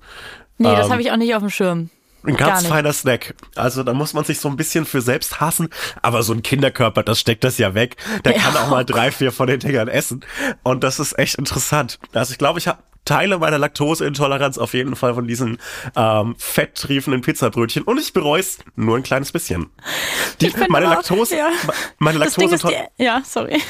[0.59, 1.91] Nee, das Ähm, habe ich auch nicht auf dem Schirm.
[2.25, 3.35] Ein ganz feiner Snack.
[3.57, 5.69] Also da muss man sich so ein bisschen für selbst hassen.
[6.03, 7.97] Aber so ein Kinderkörper, das steckt das ja weg.
[8.25, 10.25] Der kann auch mal drei, vier von den Dingern essen.
[10.63, 11.99] Und das ist echt interessant.
[12.13, 15.59] Also ich glaube, ich habe Teile meiner Laktoseintoleranz auf jeden Fall von diesen
[15.97, 17.83] ähm, fetttriefenden Pizzabrötchen.
[17.83, 19.67] Und ich bereue es nur ein kleines bisschen.
[20.41, 21.51] Die, meine auch- Laktose, ja.
[21.99, 23.61] meine Laktoseintoleranz die, ja, sorry.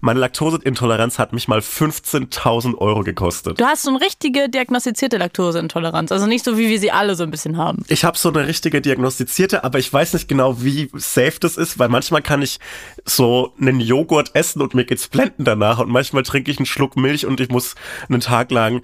[0.00, 3.60] meine Laktoseintoleranz hat mich mal 15.000 Euro gekostet.
[3.60, 6.10] Du hast so eine richtige diagnostizierte Laktoseintoleranz.
[6.12, 7.84] Also nicht so, wie wir sie alle so ein bisschen haben.
[7.88, 11.78] Ich habe so eine richtige diagnostizierte, aber ich weiß nicht genau, wie safe das ist,
[11.78, 12.58] weil manchmal kann ich
[13.04, 16.96] so einen Joghurt essen und mir geht's blenden danach und manchmal trinke ich einen Schluck
[16.96, 17.74] Milch und ich muss
[18.08, 18.77] einen Tag lang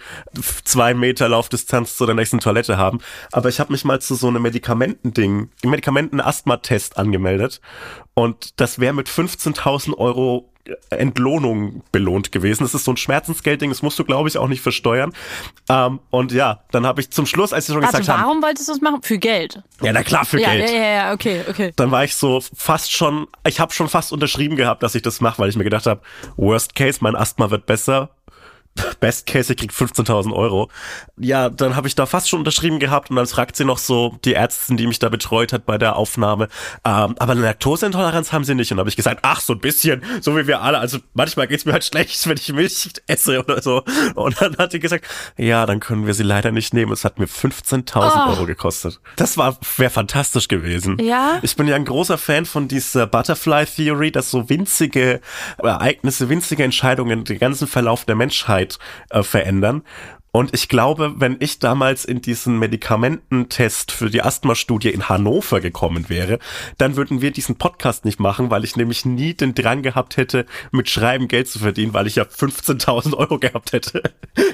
[0.64, 3.00] zwei Meter Laufdistanz zu der nächsten Toilette haben.
[3.32, 7.60] Aber ich habe mich mal zu so einem Medikamentending, Medikamenten-Asthma-Test angemeldet
[8.14, 10.50] und das wäre mit 15.000 Euro
[10.90, 12.62] Entlohnung belohnt gewesen.
[12.62, 15.12] Das ist so ein Schmerzensgeldding, das musst du, glaube ich, auch nicht versteuern.
[15.68, 18.42] Ähm, und ja, dann habe ich zum Schluss, als sie schon Warte, gesagt haben, warum
[18.42, 19.02] wolltest du das machen?
[19.02, 19.62] Für Geld.
[19.82, 20.70] ja, na klar, für Ja, Geld.
[20.70, 21.72] ja, ja, ja, okay, okay.
[21.76, 25.20] Dann war ich so fast schon, ich habe schon fast unterschrieben gehabt, dass ich das
[25.20, 26.00] mache, weil ich mir gedacht habe,
[26.36, 28.10] Worst Case, mein Asthma wird besser.
[29.00, 30.68] Best Case, ich krieg 15.000 Euro.
[31.16, 34.18] Ja, dann habe ich da fast schon unterschrieben gehabt und dann fragt sie noch so
[34.24, 36.48] die Ärztin, die mich da betreut hat bei der Aufnahme,
[36.84, 38.72] ähm, aber eine Laktoseintoleranz haben sie nicht.
[38.72, 40.78] Und habe ich gesagt, ach, so ein bisschen, so wie wir alle.
[40.78, 43.84] Also manchmal geht's mir halt schlecht, wenn ich Milch esse oder so.
[44.14, 45.06] Und dann hat sie gesagt,
[45.36, 46.92] ja, dann können wir sie leider nicht nehmen.
[46.92, 48.30] Es hat mir 15.000 Oh.
[48.30, 49.00] Euro gekostet.
[49.16, 50.98] Das war wäre fantastisch gewesen.
[51.00, 51.38] Ja?
[51.42, 55.20] Ich bin ja ein großer Fan von dieser Butterfly Theory, dass so winzige
[55.58, 58.78] Ereignisse, winzige Entscheidungen den ganzen Verlauf der Menschheit Gesundheit
[59.10, 59.82] äh, verändern.
[60.32, 66.08] Und ich glaube, wenn ich damals in diesen Medikamententest für die Asthma-Studie in Hannover gekommen
[66.08, 66.40] wäre,
[66.76, 70.44] dann würden wir diesen Podcast nicht machen, weil ich nämlich nie den Drang gehabt hätte,
[70.72, 74.02] mit Schreiben Geld zu verdienen, weil ich ja 15.000 Euro gehabt hätte.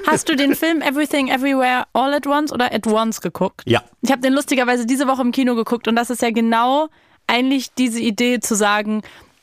[0.07, 3.63] Hast du den Film Everything Everywhere All at Once oder At Once geguckt?
[3.65, 3.83] Ja.
[4.03, 6.89] Ich habe den lustigerweise diese Woche im Kino geguckt und das ist ja genau
[7.27, 9.01] eigentlich diese Idee zu sagen,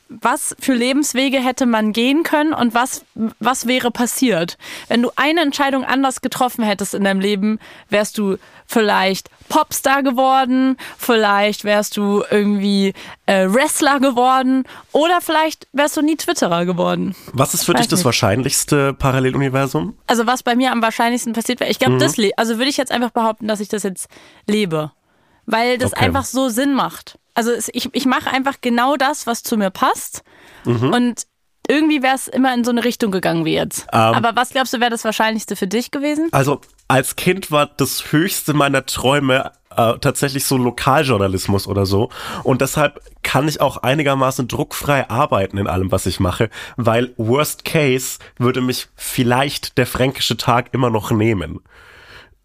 [0.09, 3.03] was für Lebenswege hätte man gehen können und was,
[3.39, 4.57] was wäre passiert?
[4.87, 10.77] Wenn du eine Entscheidung anders getroffen hättest in deinem Leben, wärst du vielleicht Popstar geworden,
[10.97, 12.93] vielleicht wärst du irgendwie
[13.25, 17.15] äh, Wrestler geworden oder vielleicht wärst du nie Twitterer geworden.
[17.33, 18.05] Was ist für dich das nicht.
[18.05, 19.95] wahrscheinlichste Paralleluniversum?
[20.07, 21.99] Also was bei mir am wahrscheinlichsten passiert wäre, ich glaube, Mhm.
[21.99, 24.07] das also würde ich jetzt einfach behaupten, dass ich das jetzt
[24.47, 24.91] lebe,
[25.45, 26.05] weil das Okay.
[26.05, 27.17] einfach so Sinn macht.
[27.37, 30.23] Also ich, ich mache einfach genau das, was zu mir passt
[30.65, 30.91] Mhm.
[30.91, 31.27] und
[31.69, 33.83] irgendwie wäre es immer in so eine Richtung gegangen wie jetzt.
[33.93, 33.99] Ähm.
[33.99, 36.29] Aber was glaubst du, wäre das Wahrscheinlichste für dich gewesen?
[36.31, 42.09] Also als Kind war das höchste meiner Träume äh, tatsächlich so Lokaljournalismus oder so.
[42.43, 47.65] Und deshalb kann ich auch einigermaßen druckfrei arbeiten in allem, was ich mache, weil Worst
[47.65, 51.59] Case würde mich vielleicht der fränkische Tag immer noch nehmen.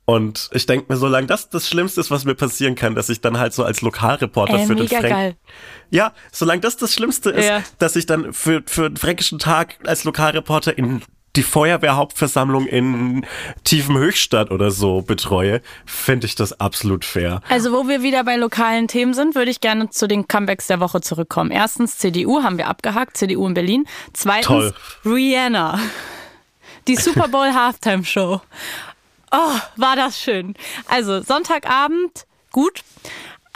[0.04, 3.20] Und ich denke mir, solange das das Schlimmste ist, was mir passieren kann, dass ich
[3.20, 5.36] dann halt so als Lokalreporter Ey, für den Fränk geil.
[5.90, 7.62] Ja, solange das das Schlimmste ist, Ja.
[7.78, 11.02] dass ich dann für, für den fränkischen Tag als Lokalreporter in
[11.36, 13.24] die Feuerwehrhauptversammlung in
[13.64, 17.40] tiefem Höchstadt oder so betreue, finde ich das absolut fair.
[17.48, 20.80] Also wo wir wieder bei lokalen Themen sind, würde ich gerne zu den Comebacks der
[20.80, 21.50] Woche zurückkommen.
[21.50, 23.86] Erstens CDU haben wir abgehakt, CDU in Berlin.
[24.12, 24.74] Zweitens Toll.
[25.06, 25.78] Rihanna.
[26.88, 28.42] Die Super Bowl Halftime Show.
[29.32, 30.54] Oh, war das schön.
[30.88, 32.82] Also Sonntagabend, gut.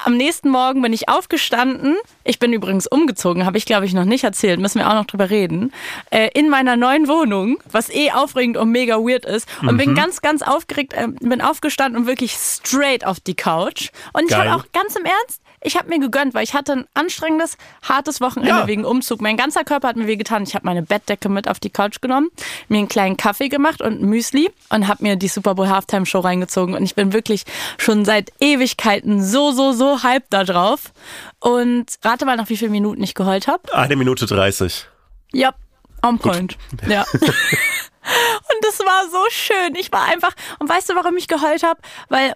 [0.04, 1.96] Am nächsten Morgen bin ich aufgestanden.
[2.24, 5.06] Ich bin übrigens umgezogen, habe ich glaube ich noch nicht erzählt, müssen wir auch noch
[5.06, 5.72] drüber reden.
[6.10, 9.48] Äh, in meiner neuen Wohnung, was eh aufregend und mega weird ist.
[9.62, 13.90] Und bin ganz, ganz aufgeregt, äh, bin aufgestanden und wirklich straight auf die Couch.
[14.12, 14.50] Und ich Geil.
[14.50, 18.20] habe auch ganz im Ernst, ich habe mir gegönnt, weil ich hatte ein anstrengendes, hartes
[18.20, 18.66] Wochenende Ja.
[18.68, 19.20] wegen Umzug.
[19.20, 20.44] Mein ganzer Körper hat mir weh getan.
[20.44, 22.28] Ich habe meine Bettdecke mit auf die Couch genommen,
[22.68, 26.06] mir einen kleinen Kaffee gemacht und ein Müsli und habe mir die Super Bowl Halftime
[26.06, 26.74] Show reingezogen.
[26.76, 27.42] Und ich bin wirklich
[27.78, 30.92] schon seit Ewigkeiten so, so, so hyped da drauf.
[31.40, 33.74] Und rate mal, nach wie vielen Minuten ich geheult habe.
[33.74, 34.86] Eine Minute dreißig.
[35.32, 35.52] Ja,
[36.02, 36.56] on point.
[36.86, 37.04] Ja.
[37.12, 37.22] und
[38.62, 39.74] das war so schön.
[39.74, 41.80] Ich war einfach, und weißt du, warum ich geheult habe?
[42.08, 42.34] Weil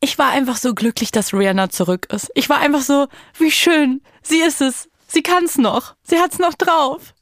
[0.00, 2.30] ich war einfach so glücklich, dass Rihanna zurück ist.
[2.34, 3.08] Ich war einfach so,
[3.38, 4.00] wie schön.
[4.22, 4.88] Sie ist es.
[5.06, 5.94] Sie kann's noch.
[6.02, 7.14] Sie hat's noch drauf.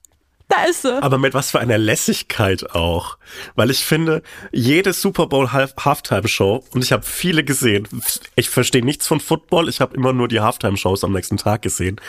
[0.49, 1.03] Da ist sie.
[1.03, 3.19] Aber mit was für einer Lässigkeit auch.
[3.55, 7.87] Weil ich finde, jede Super Bowl Half Halftime Show, und ich habe viele gesehen,
[8.35, 11.61] ich verstehe nichts von Football, ich habe immer nur die Halftime Shows am nächsten Tag
[11.61, 12.01] gesehen,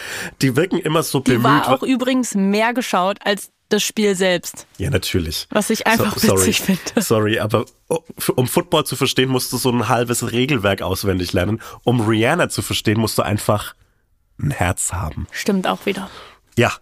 [0.41, 1.43] die wirken immer so Die bemüht.
[1.43, 4.67] war auch übrigens mehr geschaut als das Spiel selbst.
[4.77, 5.47] ja, natürlich.
[5.51, 6.81] Was ich einfach sorry, witzig finde.
[7.01, 7.65] Sorry, aber
[8.35, 11.61] um Football zu verstehen, musst du so ein halbes Regelwerk auswendig lernen.
[11.83, 13.75] Um Rihanna zu verstehen, musst du einfach
[14.41, 15.27] ein Herz haben.
[15.31, 16.09] Stimmt auch wieder.
[16.57, 16.73] Ja,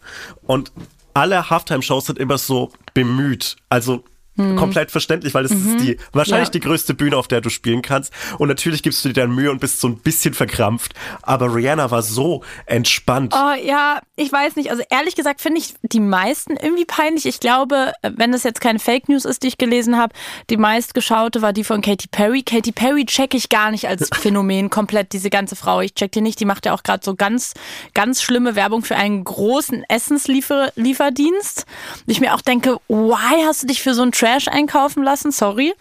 [0.44, 0.72] und
[1.14, 3.58] alle Halftime-Shows sind immer so bemüht.
[3.70, 4.04] Also
[4.38, 6.52] komplett verständlich, weil es ist die wahrscheinlich Ja.
[6.52, 8.14] die größte Bühne, auf der du spielen kannst.
[8.38, 10.94] Und natürlich gibst du dir dann Mühe und bist so ein bisschen verkrampft.
[11.24, 13.34] Aber Rihanna war so entspannt.
[13.36, 14.70] Oh ja, ich weiß nicht.
[14.72, 17.26] Also ehrlich gesagt finde ich die meisten irgendwie peinlich.
[17.26, 20.14] Ich glaube, wenn das jetzt keine Fake News ist, die ich gelesen habe,
[20.50, 22.44] die meistgeschaute war die von Katy Perry.
[22.44, 25.82] Katy Perry check ich gar nicht als Phänomen komplett, diese ganze Frau.
[25.82, 26.40] Ich check die nicht.
[26.40, 27.54] Die macht ja auch gerade so ganz,
[27.94, 31.66] ganz schlimme Werbung für einen großen Essenslieferdienst.
[32.06, 35.32] Ich mir auch denke, why hast du dich für so einen Trash einkaufen lassen?
[35.32, 35.74] Sorry.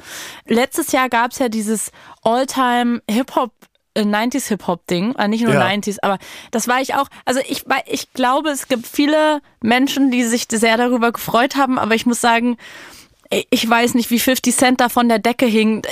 [0.46, 1.90] Letztes Jahr gab es ja dieses
[2.22, 3.52] All-Time Hip-Hop
[3.94, 5.66] äh, 90s Hip-Hop-Ding, äh, nicht nur Ja.
[5.66, 6.18] 90s, aber
[6.50, 7.08] das war ich auch.
[7.24, 11.94] Also ich, ich glaube, es gibt viele Menschen, die sich sehr darüber gefreut haben, aber
[11.94, 12.56] ich muss sagen,
[13.50, 15.82] ich weiß nicht, wie 50 Cent da von der Decke hing.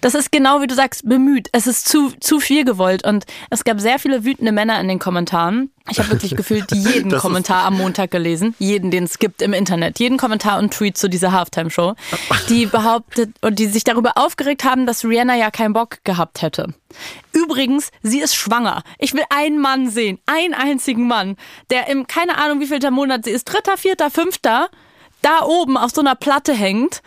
[0.00, 1.48] Das ist genau wie du sagst, bemüht.
[1.52, 3.06] Es ist zu, zu viel gewollt.
[3.06, 5.70] Und es gab sehr viele wütende Männer in den Kommentaren.
[5.90, 8.54] Ich habe wirklich gefühlt jeden Das Kommentar am Montag gelesen.
[8.58, 9.98] Jeden, den es gibt im Internet.
[9.98, 11.94] Jeden Kommentar und Tweet zu dieser Halftime-Show.
[12.48, 16.74] Die behauptet und die sich darüber aufgeregt haben, dass Rihanna ja keinen Bock gehabt hätte.
[17.32, 18.82] Übrigens, sie ist schwanger.
[18.98, 20.18] Ich will einen Mann sehen.
[20.26, 21.36] Einen einzigen Mann,
[21.70, 24.68] der im, keine Ahnung, wie viel der Monat sie ist, dritter, vierter, fünfter,
[25.22, 27.02] da oben auf so einer Platte hängt,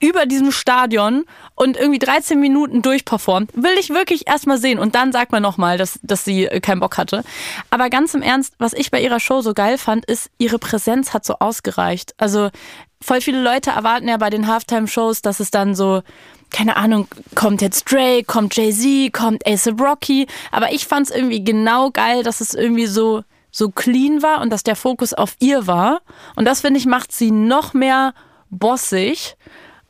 [0.00, 1.24] über diesem Stadion
[1.60, 4.78] und irgendwie 13 Minuten durchperformt, will ich wirklich erstmal sehen.
[4.78, 7.22] Und dann sagt man nochmal, dass, dass sie äh, keinen Bock hatte.
[7.68, 11.12] Aber ganz im Ernst, was ich bei ihrer Show so geil fand, ist, ihre Präsenz
[11.12, 12.14] hat so ausgereicht.
[12.16, 12.48] Also
[13.02, 16.00] voll viele Leute erwarten ja bei den Halftime-Shows, dass es dann so,
[16.48, 20.28] keine Ahnung, kommt jetzt Drake, kommt Jay-Z, kommt A$AP Rocky.
[20.52, 24.48] Aber ich fand es irgendwie genau geil, dass es irgendwie so so clean war und
[24.48, 26.00] dass der Fokus auf ihr war.
[26.36, 28.14] Und das, finde ich, macht sie noch mehr
[28.48, 29.36] bossig.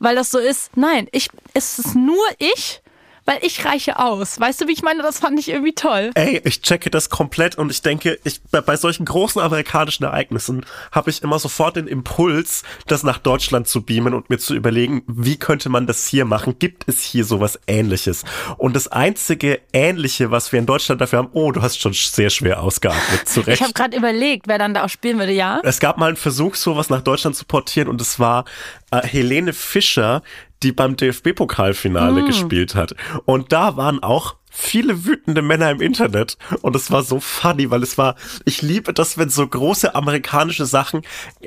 [0.01, 0.75] Weil das so ist.
[0.75, 2.81] Nein, ich, es ist nur ich
[3.25, 4.39] weil ich reiche aus.
[4.39, 5.03] Weißt du, wie ich meine?
[5.03, 6.11] Das fand ich irgendwie toll.
[6.15, 11.09] Ey, ich checke das komplett und ich denke, ich, bei solchen großen amerikanischen Ereignissen habe
[11.09, 15.37] ich immer sofort den Impuls, das nach Deutschland zu beamen und mir zu überlegen, wie
[15.37, 16.57] könnte man das hier machen?
[16.59, 18.23] Gibt es hier sowas ähnliches?
[18.57, 22.29] Und das einzige Ähnliche, was wir in Deutschland dafür haben, oh, du hast schon sehr
[22.29, 23.61] schwer ausgeatmet, zurecht.
[23.61, 25.59] Ich habe gerade überlegt, wer dann da auch spielen würde, ja?
[25.63, 28.45] Es gab mal einen Versuch, sowas nach Deutschland zu portieren und es war
[28.91, 30.21] äh, Helene Fischer,
[30.63, 32.25] die beim DFB-Pokalfinale mm.
[32.25, 32.95] gespielt hat.
[33.25, 37.81] Und da waren auch viele wütende Männer im Internet und es war so funny, weil
[37.81, 41.01] es war, ich liebe das, wenn so große amerikanische Sachen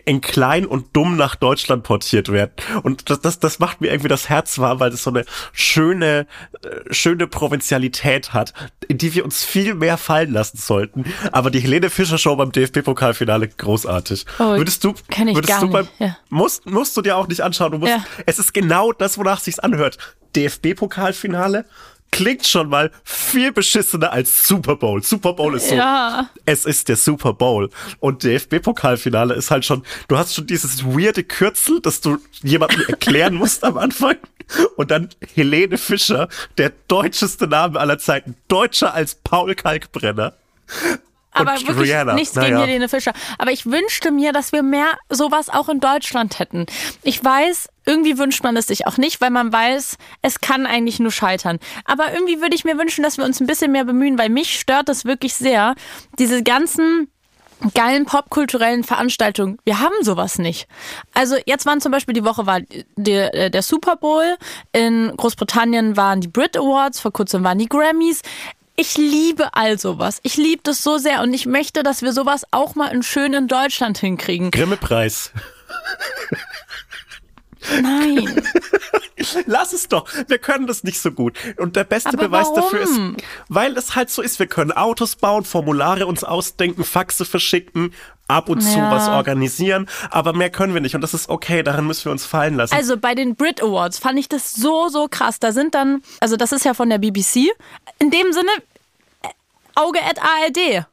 [0.07, 4.09] in klein und dumm nach Deutschland portiert werden und das, das, das macht mir irgendwie
[4.09, 6.27] das Herz warm, weil es so eine schöne,
[6.63, 8.55] äh, schöne Provinzialität hat,
[8.89, 11.05] in die wir uns viel mehr fallen lassen sollten.
[11.31, 14.25] Aber die Helene Fischer Show beim DFB-Pokalfinale großartig.
[14.39, 16.01] Oh, würdest du, kenn ich würdest du beim, nicht.
[16.01, 16.17] Ja.
[16.31, 18.05] musst, musst du dir auch nicht anschauen, du musst, Ja.
[18.25, 19.99] es ist genau das, wonach sich's anhört.
[20.37, 21.65] DFB-Pokalfinale
[22.15, 25.03] klingt schon mal viel beschissener als Super Bowl.
[25.03, 26.31] Super Bowl ist so, Ja.
[26.47, 27.71] es ist der Super Bowl.
[27.99, 33.35] Und DFB-Pokalfinale ist halt schon, du hast schon dieses weirde Kürzel, das du jemandem erklären
[33.35, 34.17] musst am Anfang.
[34.77, 40.35] Und dann Helene Fischer, der deutscheste Name aller Zeiten, deutscher als Paul Kalkbrenner.
[41.35, 42.65] Aber Und wirklich Rihanna, nichts gegen naja.
[42.65, 43.13] Helene Fischer.
[43.39, 46.67] Aber ich wünschte mir, dass wir mehr sowas auch in Deutschland hätten.
[47.03, 51.01] Ich weiß, irgendwie wünscht man es sich auch nicht, weil man weiß, es kann eigentlich
[51.01, 51.59] nur scheitern.
[51.85, 54.59] Aber irgendwie würde ich mir wünschen, dass wir uns ein bisschen mehr bemühen, weil mich
[54.59, 55.75] stört das wirklich sehr.
[56.19, 57.09] Diese ganzen
[57.73, 59.59] geilen popkulturellen Veranstaltungen.
[59.65, 60.67] Wir haben sowas nicht.
[61.15, 62.61] Also jetzt waren zum Beispiel die Woche war
[62.97, 64.37] der, äh, der Super Bowl,
[64.73, 68.21] in Großbritannien waren die Brit Awards, vor kurzem waren die Grammys.
[68.77, 70.19] Ich liebe all sowas.
[70.25, 73.33] Ich liebe das so sehr und ich möchte, dass wir sowas auch mal in schön
[73.33, 74.51] in Deutschland hinkriegen.
[74.51, 75.31] Grimme-Preis.
[77.83, 78.43] Nein.
[79.47, 80.07] Lass es doch.
[80.29, 81.37] Wir können das nicht so gut.
[81.59, 83.17] Und der beste Aber Beweis dafür ist, warum?
[83.49, 84.39] weil es halt so ist.
[84.39, 87.95] Wir können Autos bauen, Formulare uns ausdenken, Faxe verschicken,
[88.29, 88.91] ab und zu Ja.
[88.91, 89.89] was organisieren.
[90.11, 90.95] Aber mehr können wir nicht.
[90.95, 91.63] Und das ist okay.
[91.63, 92.75] Daran müssen wir uns fallen lassen.
[92.75, 95.39] Also bei den Brit Awards fand ich das so, so krass.
[95.41, 97.51] Da sind dann, also das ist ja von der BBC.
[97.99, 98.51] In dem Sinne,
[99.23, 99.29] äh,
[99.75, 100.87] Auge at ARD.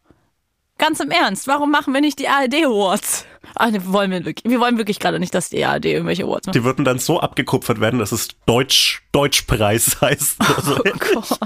[0.78, 3.26] Ganz im Ernst, warum machen wir nicht die ARD Awards?
[3.56, 4.49] Ach, nee, wollen wir wirklich.
[4.51, 6.56] Wir wollen wirklich gerade nicht, dass die ARD irgendwelche Awards macht.
[6.56, 10.38] die würden dann so abgekupfert werden, dass es Deutsch, Deutschpreis heißt.
[10.39, 11.39] Also, Oh Gott.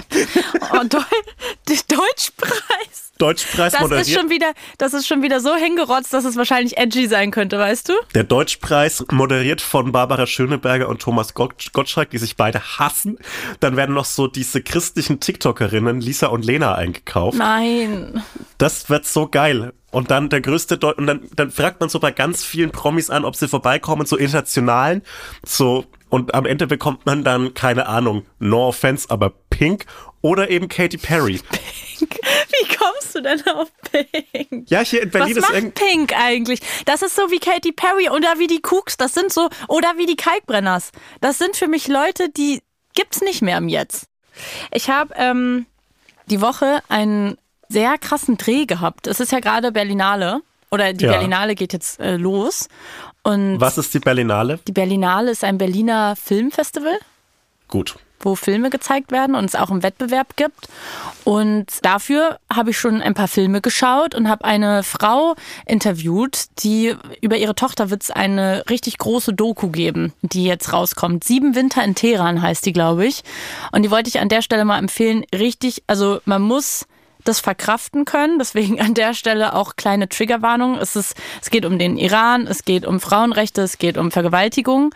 [0.73, 0.99] Oh, Deu
[1.87, 3.11] Deutschpreis.
[3.17, 4.07] Deutschpreis Das ist moderiert.
[4.19, 7.87] schon wieder, das ist schon wieder so hingerotzt, dass es wahrscheinlich edgy sein könnte, weißt
[7.89, 7.93] du?
[8.13, 13.17] Der Deutschpreis moderiert von Barbara Schöneberger und Thomas Gott- Gottschalk, die sich beide hassen.
[13.61, 17.37] Dann werden noch so diese christlichen TikTokerinnen Lisa und Lena eingekauft.
[17.37, 18.21] Nein.
[18.57, 19.71] Das wird so geil.
[19.91, 23.09] Und dann der größte Deu und dann, dann fragt man so bei ganz vielen Promis
[23.09, 25.03] an, ob sie vorbeikommen, so internationalen,
[25.45, 29.85] so und am Ende bekommt man dann keine Ahnung, no offense, aber Pink
[30.21, 31.39] oder eben Katy Perry.
[31.99, 34.69] Wie kommst du denn auf Pink?
[34.69, 36.59] Ja, hier in Berlin Was ist macht Pink eigentlich?
[36.85, 38.97] Das ist so wie Katy Perry oder wie die Cooks.
[38.97, 40.91] Das sind so, oder wie die Kalkbrenners.
[41.21, 42.61] Das sind für mich Leute, die
[42.93, 44.07] gibt's nicht mehr im Jetzt.
[44.71, 45.65] Ich habe ähm,
[46.27, 47.37] die Woche einen
[47.75, 49.05] sehr krassen Dreh gehabt.
[49.07, 50.39] Es ist ja gerade Berlinale.
[50.71, 51.11] Oder die Ja.
[51.11, 52.67] Berlinale geht jetzt äh, los.
[53.23, 54.59] Und Was ist die Berlinale?
[54.67, 56.97] die Berlinale ist ein Berliner Filmfestival
[57.67, 57.95] Gut.
[58.21, 60.67] wo Filme gezeigt werden und es auch einen Wettbewerb gibt.
[61.23, 65.35] Und dafür habe ich schon ein paar Filme geschaut und habe eine Frau
[65.65, 71.23] interviewt, die über ihre Tochter wird es eine richtig große Doku geben, die jetzt rauskommt.
[71.23, 73.23] Sieben Winter in Teheran heißt die, glaube ich.
[73.71, 75.25] Und die wollte ich an der Stelle mal empfehlen.
[75.33, 76.85] Richtig, also man muss
[77.27, 78.39] das verkraften können.
[78.39, 80.77] Deswegen an der Stelle auch kleine Triggerwarnung.
[80.77, 84.93] Es, ist, es geht um den Iran, es geht um Frauenrechte, es geht um Vergewaltigung.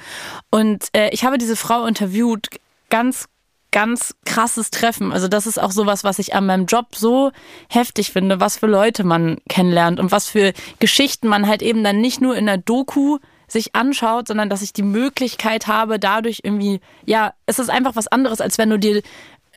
[0.49, 2.47] Und äh, ich habe diese Frau interviewt,
[2.89, 3.27] ganz,
[3.71, 5.11] ganz krasses Treffen.
[5.11, 7.31] Also das ist auch sowas, was ich an meinem Job so
[7.69, 12.01] heftig finde, was für Leute man kennenlernt und was für Geschichten man halt eben dann
[12.01, 13.19] nicht nur in der Doku
[13.51, 18.07] sich anschaut, sondern dass ich die Möglichkeit habe, dadurch irgendwie, ja, es ist einfach was
[18.07, 19.01] anderes, als wenn du dir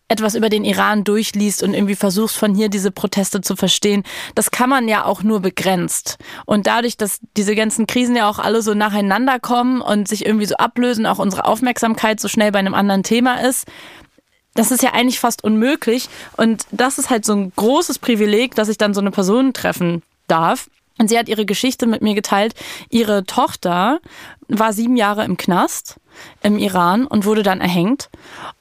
[0.09, 4.03] etwas über den Iran durchliest und irgendwie versuchst von hier diese Proteste zu verstehen,
[4.35, 6.19] das kann man ja auch nur begrenzt.
[6.45, 10.47] Und dadurch, dass diese ganzen Krisen ja auch alle so nacheinander kommen und sich irgendwie
[10.47, 13.67] so ablösen, auch unsere Aufmerksamkeit so schnell bei einem anderen Thema ist,
[14.55, 16.09] das ist ja eigentlich fast unmöglich.
[16.37, 20.03] Und das ist halt so ein großes Privileg, dass ich dann so eine Person treffen
[20.27, 20.69] darf.
[20.99, 22.55] Und sie hat ihre Geschichte mit mir geteilt.
[22.91, 24.01] Ihre Tochter
[24.49, 25.97] war sieben Jahre im Knast
[26.43, 28.11] im Iran und wurde dann erhängt.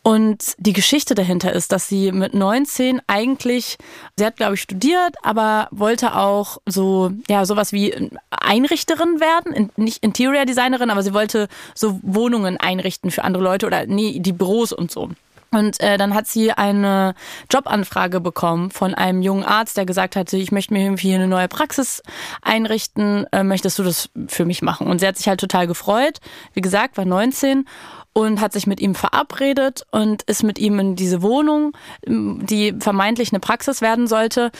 [0.03, 3.77] Und die Geschichte dahinter ist, dass sie mit 19 eigentlich,
[4.17, 10.03] sie hat glaube ich studiert, aber wollte auch so, ja, sowas wie Einrichterin werden, nicht
[10.03, 14.71] Interior Designerin, aber sie wollte so Wohnungen einrichten für andere Leute oder nee, die Büros
[14.71, 15.09] und so.
[15.53, 17.13] Und äh, dann hat sie eine
[17.51, 21.49] Jobanfrage bekommen von einem jungen Arzt, der gesagt hat, ich möchte mir irgendwie eine neue
[21.49, 22.01] Praxis
[22.41, 24.87] einrichten, äh, möchtest du das für mich machen?
[24.87, 26.19] Und sie hat sich halt total gefreut.
[26.53, 27.65] Wie gesagt, war 19
[28.13, 31.73] und hat sich mit ihm verabredet und ist mit ihm in diese Wohnung,
[32.05, 34.51] die vermeintlich eine Praxis werden sollte.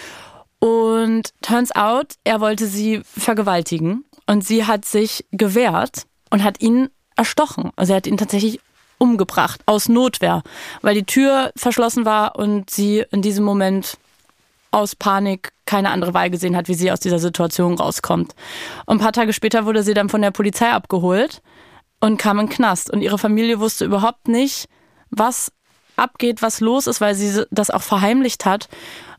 [0.59, 6.89] Und turns out, er wollte sie vergewaltigen und sie hat sich gewehrt und hat ihn
[7.15, 7.71] erstochen.
[7.75, 8.59] Also er hat ihn tatsächlich
[9.01, 10.43] umgebracht aus Notwehr,
[10.81, 13.97] weil die Tür verschlossen war und sie in diesem Moment
[14.69, 18.35] aus Panik keine andere Wahl gesehen hat, wie sie aus dieser Situation rauskommt.
[18.85, 21.41] Und ein paar Tage später wurde sie dann von der Polizei abgeholt
[21.99, 22.91] und kam in den Knast.
[22.91, 24.69] Und ihre Familie wusste überhaupt nicht,
[25.09, 25.51] was
[25.95, 28.69] abgeht, was los ist, weil sie das auch verheimlicht hat.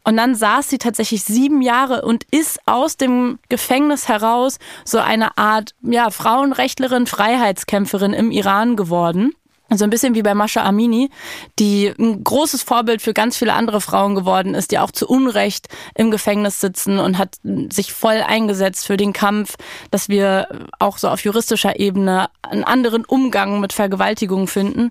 [0.05, 5.39] Und dann saß sie tatsächlich sieben Jahre und ist aus dem Gefängnis heraus so eine
[5.39, 9.33] Art ja, Frauenrechtlerin, Freiheitskämpferin im Iran geworden.
[9.77, 11.11] So ein bisschen wie bei Mascha Amini,
[11.59, 15.69] die ein großes Vorbild für ganz viele andere Frauen geworden ist, die auch zu Unrecht
[15.95, 17.37] im Gefängnis sitzen und hat
[17.71, 19.57] sich voll eingesetzt für den Kampf,
[19.91, 20.49] dass wir
[20.79, 24.91] auch so auf juristischer Ebene einen anderen Umgang mit Vergewaltigung finden.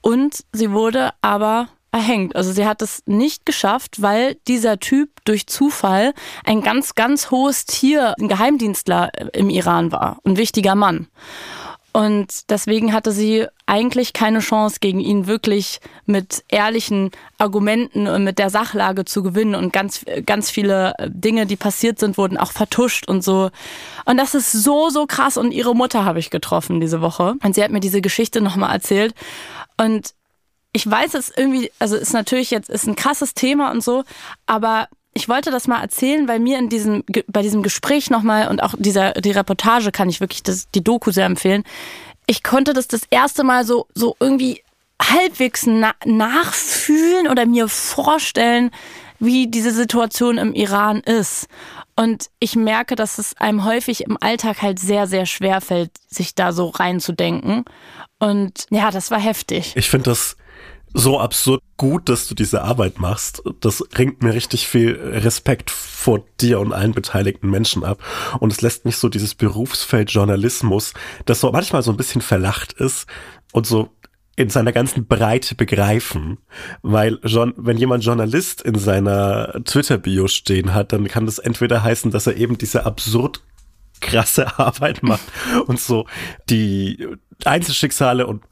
[0.00, 2.36] Und sie wurde aber erhängt.
[2.36, 6.12] Also sie hat es nicht geschafft, weil dieser Typ durch Zufall
[6.44, 11.08] ein ganz, ganz hohes Tier, ein Geheimdienstler im Iran war, ein wichtiger Mann.
[11.92, 18.38] Und deswegen hatte sie eigentlich keine Chance, gegen ihn wirklich mit ehrlichen Argumenten und mit
[18.38, 19.54] der Sachlage zu gewinnen.
[19.54, 23.50] Und ganz, ganz viele Dinge, die passiert sind, wurden auch vertuscht und so.
[24.04, 25.36] Und das ist so, so krass.
[25.36, 27.34] Und ihre Mutter habe ich getroffen diese Woche.
[27.42, 29.14] Und sie hat mir diese Geschichte nochmal erzählt.
[29.80, 30.14] Und
[30.72, 34.04] ich weiß es irgendwie, also ist natürlich jetzt ist ein krasses Thema und so,
[34.46, 38.62] aber ich wollte das mal erzählen, weil mir in diesem, bei diesem Gespräch nochmal und
[38.62, 41.64] auch dieser, die Reportage kann ich wirklich das, die Doku sehr empfehlen.
[42.26, 44.62] Ich konnte das das erste Mal so, so irgendwie
[45.00, 48.70] halbwegs na nachfühlen oder mir vorstellen,
[49.18, 51.48] wie diese Situation im Iran ist.
[51.96, 56.34] Und ich merke, dass es einem häufig im Alltag halt sehr, sehr schwer fällt, sich
[56.34, 57.64] da so reinzudenken.
[58.20, 59.72] Und ja, das war heftig.
[59.74, 60.36] Ich finde das
[60.94, 63.42] so absurd gut, dass du diese Arbeit machst.
[63.60, 68.02] Das ringt mir richtig viel Respekt vor dir und allen beteiligten Menschen ab.
[68.40, 72.72] Und es lässt mich so dieses Berufsfeld Journalismus, das so manchmal so ein bisschen verlacht
[72.72, 73.06] ist
[73.52, 73.90] und so
[74.36, 76.38] in seiner ganzen Breite begreifen.
[76.82, 82.26] Weil wenn jemand Journalist in seiner Twitter-Bio stehen hat, dann kann das entweder heißen, dass
[82.26, 83.40] er eben diese absurd
[84.00, 85.24] krasse Arbeit macht
[85.66, 86.06] und so
[86.48, 87.04] die
[87.44, 88.42] Einzelschicksale und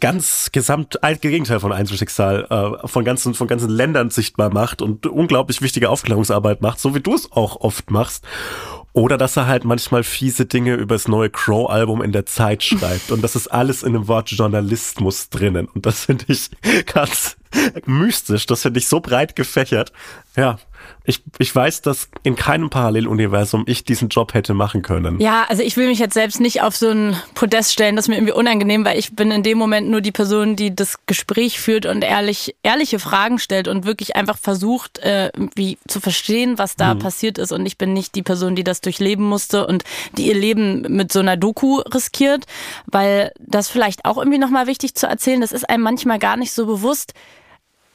[0.00, 2.46] ganz gesamt Gegenteil von Einzelschicksal
[2.84, 7.00] äh, von ganzen von ganzen Ländern sichtbar macht und unglaublich wichtige Aufklärungsarbeit macht, so wie
[7.00, 8.24] du es auch oft machst.
[8.92, 13.12] Oder dass er halt manchmal fiese Dinge über das neue Crow-Album in der Zeit schreibt.
[13.12, 15.66] Und das ist alles in dem Wort Journalismus drinnen.
[15.66, 16.50] Und das finde ich
[16.86, 17.36] ganz
[17.86, 18.46] mystisch.
[18.46, 19.92] Das finde ich so breit gefächert.
[20.36, 20.58] Ja,
[21.04, 25.20] ich, ich weiß, dass in keinem Paralleluniversum ich diesen Job hätte machen können.
[25.20, 28.08] Ja, also ich will mich jetzt selbst nicht auf so ein Podest stellen, das ist
[28.08, 31.60] mir irgendwie unangenehm, weil ich bin in dem Moment nur die Person, die das Gespräch
[31.60, 36.76] führt und ehrlich, ehrliche Fragen stellt und wirklich einfach versucht, äh, wie zu verstehen, was
[36.76, 36.98] da mhm.
[36.98, 37.52] passiert ist.
[37.52, 39.84] Und ich bin nicht die Person, die das durchleben musste und
[40.16, 42.44] die ihr Leben mit so einer Doku riskiert,
[42.86, 46.52] weil das vielleicht auch irgendwie nochmal wichtig zu erzählen, das ist einem manchmal gar nicht
[46.52, 47.14] so bewusst,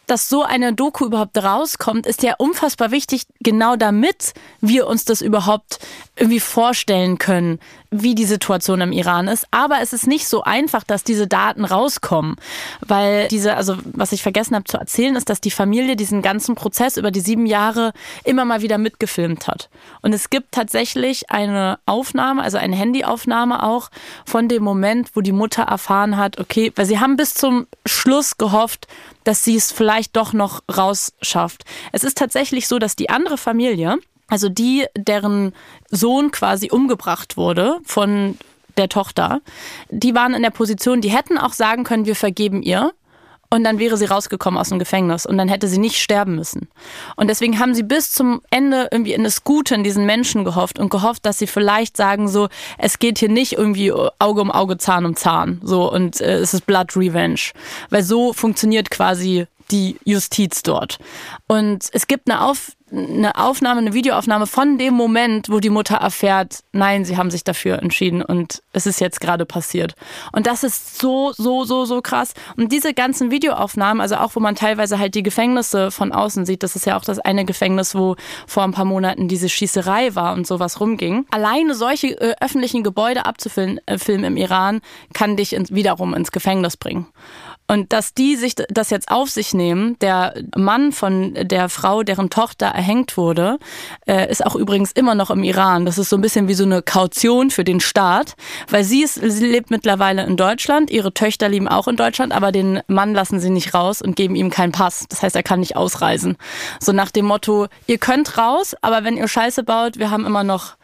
[0.08, 5.22] dass so eine Doku überhaupt rauskommt, ist ja unfassbar wichtig, genau damit wir uns das
[5.22, 5.80] überhaupt
[6.16, 7.60] irgendwie vorstellen können,
[7.94, 9.46] wie die Situation im Iran ist.
[9.52, 12.36] Aber es ist nicht so einfach, dass diese Daten rauskommen,
[12.82, 16.56] weil diese, also was ich vergessen habe zu erzählen, ist, dass die Familie diesen ganzen
[16.56, 19.70] Prozess über die sieben Jahre immer mal wieder mitgefilmt hat.
[20.02, 23.90] Und es gibt tatsächlich eine Aufnahme, also eine Handyaufnahme auch
[24.26, 28.38] von dem Moment, wo die Mutter erfahren hat, okay, weil sie haben bis zum Schluss
[28.38, 28.88] gehofft,
[29.24, 31.64] dass sie es vielleicht doch noch rausschafft.
[31.92, 33.98] Es ist tatsächlich so, dass die andere Familie,
[34.28, 35.54] also die, deren
[35.90, 38.38] Sohn quasi umgebracht wurde von
[38.78, 39.42] der Tochter,
[39.90, 42.94] die waren in der Position, die hätten auch sagen können, wir vergeben ihr.
[43.50, 46.70] Und dann wäre sie rausgekommen aus dem Gefängnis und dann hätte sie nicht sterben müssen.
[47.16, 50.80] Und deswegen haben sie bis zum Ende irgendwie in das Gute in diesen Menschen gehofft
[50.80, 52.50] und gehofft, dass sie vielleicht sagen so,
[52.80, 56.56] es geht hier nicht irgendwie Auge um Auge, Zahn um Zahn, so und äh, es
[56.56, 57.52] ist Blood Revenge,
[57.92, 60.98] weil so funktioniert quasi die Justiz dort.
[61.48, 65.96] Und es gibt eine Auf eine Aufnahme, eine Videoaufnahme von dem Moment, wo die Mutter
[65.96, 69.96] erfährt, nein, sie haben sich dafür entschieden und es ist jetzt gerade passiert.
[70.32, 72.34] Und das ist so, so, so, so krass.
[72.56, 76.62] Und diese ganzen Videoaufnahmen, also auch wo man teilweise halt die Gefängnisse von außen sieht,
[76.62, 78.16] das ist ja auch das eine Gefängnis, wo
[78.46, 81.26] vor ein paar Monaten diese Schießerei war und sowas rumging.
[81.32, 84.82] Alleine solche äh, öffentlichen Gebäude abzufilmen äh, im Iran
[85.14, 87.08] kann dich ins, wiederum ins Gefängnis bringen.
[87.74, 92.30] Und dass die sich das jetzt auf sich nehmen, der Mann von der Frau, deren
[92.30, 93.58] Tochter erhängt wurde,
[94.06, 95.84] äh, ist auch übrigens immer noch im Iran.
[95.84, 98.36] Das ist so ein bisschen wie so eine Kaution für den Staat,
[98.70, 102.52] weil sie, ist, sie lebt mittlerweile in Deutschland, ihre Töchter leben auch in Deutschland, aber
[102.52, 105.08] den Mann lassen sie nicht raus und geben ihm keinen Pass.
[105.10, 106.38] Das heißt, er kann nicht ausreisen.
[106.80, 110.44] So nach dem Motto, ihr könnt raus, aber wenn ihr Scheiße baut, wir haben immer
[110.44, 110.76] noch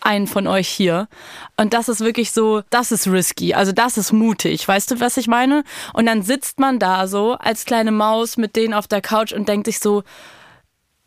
[0.00, 1.08] einen von euch hier.
[1.56, 5.16] Und das ist wirklich so, das ist risky, also das ist mutig, weißt du, was
[5.16, 5.64] ich meine?
[5.92, 9.48] Und dann sitzt man da so als kleine Maus mit denen auf der Couch und
[9.48, 10.02] denkt sich so,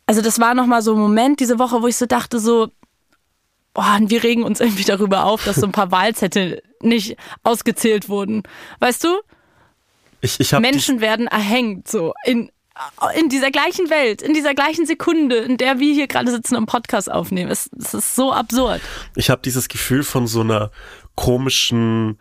[0.06, 2.68] also das war nochmal so ein Moment diese Woche, wo ich so dachte so,
[3.74, 8.42] boah, wir regen uns irgendwie darüber auf, dass so ein paar Wahlzettel nicht ausgezählt wurden.
[8.80, 9.20] Weißt du?
[10.20, 12.50] Ich, ich Menschen werden erhängt, so in
[13.18, 16.66] in dieser gleichen Welt, in dieser gleichen Sekunde, in der wir hier gerade sitzen und
[16.66, 17.50] Podcast aufnehmen.
[17.50, 18.80] Es, es ist so absurd.
[19.16, 20.70] Ich habe dieses Gefühl von so einer
[21.14, 22.18] komischen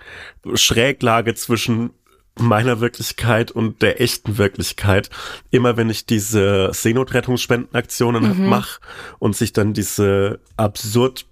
[0.55, 1.91] Schräglage zwischen
[2.39, 5.09] meiner Wirklichkeit und der echten Wirklichkeit.
[5.51, 8.49] Immer wenn ich diese Seenotrettungsspendenaktionen mhm.
[8.49, 8.79] mache
[9.19, 11.25] und sich dann diese absurd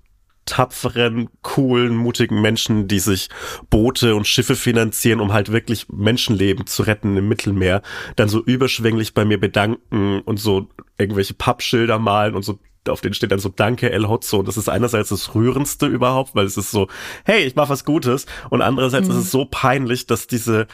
[0.47, 3.29] tapferen, coolen, mutigen Menschen, die sich
[3.69, 7.83] Boote und Schiffe finanzieren, um halt wirklich Menschenleben zu retten im Mittelmeer,
[8.15, 10.67] dann so überschwänglich bei mir bedanken und so
[10.97, 14.55] irgendwelche Pappschilder malen und so auf denen steht dann so Danke El Hotzo und das
[14.55, 16.87] ist einerseits das rührendste überhaupt, weil es ist so,
[17.25, 19.13] hey, ich mach was Gutes und andererseits mhm.
[19.15, 20.67] ist es so peinlich, dass diese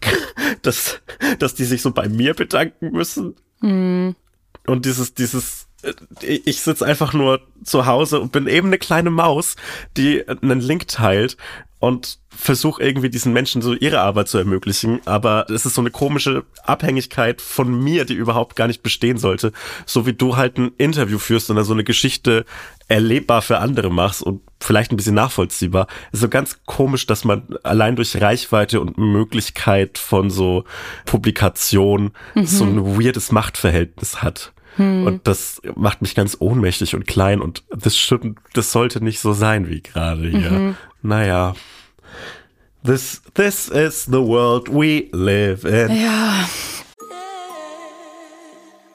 [0.62, 1.00] dass
[1.38, 3.36] dass die sich so bei mir bedanken müssen.
[3.60, 4.16] Mhm.
[4.66, 5.68] Und dieses dieses
[6.20, 9.56] ich sitze einfach nur zu Hause und bin eben eine kleine Maus,
[9.96, 11.36] die einen Link teilt
[11.82, 15.00] und versuche irgendwie diesen Menschen so ihre Arbeit zu ermöglichen.
[15.04, 19.52] Aber es ist so eine komische Abhängigkeit von mir, die überhaupt gar nicht bestehen sollte.
[19.84, 22.44] So wie du halt ein Interview führst und dann so eine Geschichte
[22.86, 25.88] erlebbar für andere machst und vielleicht ein bisschen nachvollziehbar.
[26.12, 30.62] Es ist so ganz komisch, dass man allein durch Reichweite und Möglichkeit von so
[31.04, 32.46] Publikation mhm.
[32.46, 34.51] so ein weirdes Machtverhältnis hat.
[34.76, 35.06] Hm.
[35.06, 39.32] Und das macht mich ganz ohnmächtig und klein und das, shouldn't, das sollte nicht so
[39.32, 40.50] sein wie gerade hier.
[40.50, 40.76] Mhm.
[41.02, 41.54] Naja.
[42.84, 46.02] This, this is the world we live in.
[46.02, 46.48] Ja.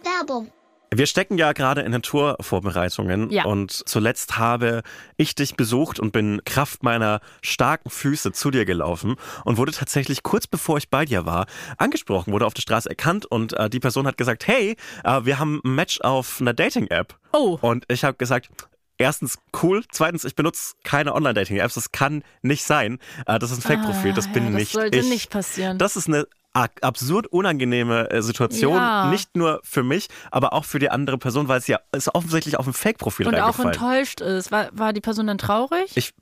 [0.04, 0.52] Werbung.
[0.94, 3.44] Wir stecken ja gerade in den Tourvorbereitungen ja.
[3.44, 4.84] und zuletzt habe
[5.18, 10.24] ich dich besucht und bin Kraft meiner starken Füße zu dir gelaufen und wurde tatsächlich
[10.24, 11.46] kurz bevor ich bei dir war
[11.78, 15.40] angesprochen, wurde auf der Straße erkannt und äh, die Person hat gesagt, hey, äh, wir
[15.40, 17.16] haben ein Match auf einer Dating-App.
[17.34, 17.58] Oh.
[17.60, 18.50] Und ich habe gesagt,
[18.98, 23.00] erstens cool, zweitens ich benutze keine Online-Dating-Apps, das kann nicht sein.
[23.26, 25.10] Äh, das ist ein Fake-Profil, das ah, bin ja, das nicht sollte ich.
[25.10, 25.78] nicht passieren.
[25.78, 29.10] Das ist eine absurd unangenehme äh, Situation, ja.
[29.10, 32.58] nicht nur für mich, aber auch für die andere Person, weil es ja ist offensichtlich
[32.58, 34.52] auf ein Fake-Profil Und auch enttäuscht ist.
[34.52, 35.92] War, war die Person dann traurig?
[35.96, 36.14] Ich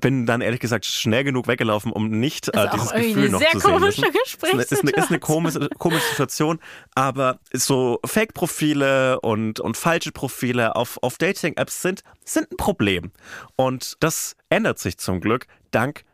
[0.00, 3.72] bin dann ehrlich gesagt schnell genug weggelaufen, um nicht äh, dieses Gefühl noch zu sehen.
[3.72, 4.60] Komische Gesprächssituation.
[4.60, 6.58] Ist eine, ist eine komische, komische Situation,
[6.94, 13.12] aber so Fake-Profile und, und falsche Profile auf, auf Dating-Apps sind, sind ein Problem.
[13.56, 16.04] Und das ändert sich zum Glück dank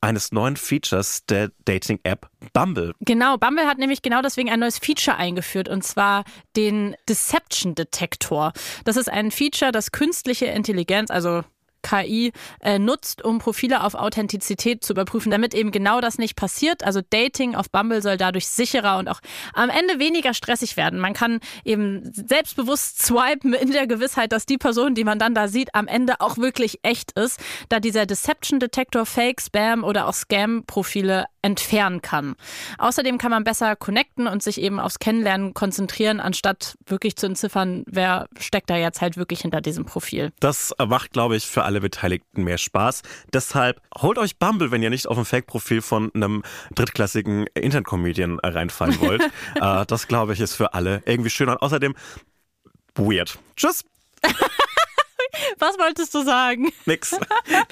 [0.00, 2.94] eines neuen Features der Dating-App Bumble.
[3.00, 6.24] Genau, Bumble hat nämlich genau deswegen ein neues Feature eingeführt und zwar
[6.56, 8.52] den Deception Detektor.
[8.84, 11.42] Das ist ein Feature, das künstliche Intelligenz, also
[11.82, 16.84] KI äh, nutzt, um Profile auf Authentizität zu überprüfen, damit eben genau das nicht passiert.
[16.84, 19.20] Also Dating auf Bumble soll dadurch sicherer und auch
[19.54, 20.98] am Ende weniger stressig werden.
[20.98, 25.48] Man kann eben selbstbewusst swipen in der Gewissheit, dass die Person, die man dann da
[25.48, 30.14] sieht, am Ende auch wirklich echt ist, da dieser Deception Detector Fake, Spam oder auch
[30.14, 32.34] Scam-Profile entfernen kann.
[32.78, 37.84] Außerdem kann man besser connecten und sich eben aufs Kennenlernen konzentrieren, anstatt wirklich zu entziffern,
[37.86, 40.32] wer steckt da jetzt halt wirklich hinter diesem Profil.
[40.40, 43.02] Das macht, glaube ich, für alle Beteiligten mehr Spaß.
[43.32, 46.42] Deshalb holt euch Bumble, wenn ihr nicht auf ein Fake-Profil von einem
[46.74, 49.22] drittklassigen Internet-Comedian reinfallen wollt.
[49.54, 51.94] äh, das, glaube ich, ist für alle irgendwie schön und außerdem
[52.94, 53.38] weird.
[53.56, 53.84] Tschüss!
[55.58, 56.72] Was wolltest du sagen?
[56.86, 57.16] Nix.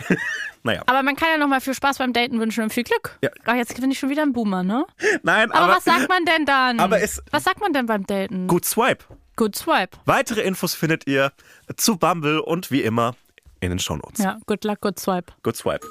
[0.63, 0.83] naja.
[0.87, 3.19] Aber man kann ja nochmal viel Spaß beim Daten wünschen und viel Glück.
[3.23, 3.31] Ja.
[3.45, 4.87] Ach, jetzt bin ich schon wieder ein Boomer, ne?
[5.23, 5.65] Nein, aber.
[5.65, 6.81] Aber was sagt man denn dann?
[6.89, 8.47] Aber es, was sagt man denn beim Daten?
[8.47, 9.05] Gut Swipe.
[9.37, 9.97] Good Swipe.
[10.05, 11.33] Weitere Infos findet ihr
[11.77, 13.15] zu Bumble und wie immer
[13.61, 14.23] in den Shownotes.
[14.23, 15.33] Ja, good luck, good swipe.
[15.43, 15.87] Good swipe.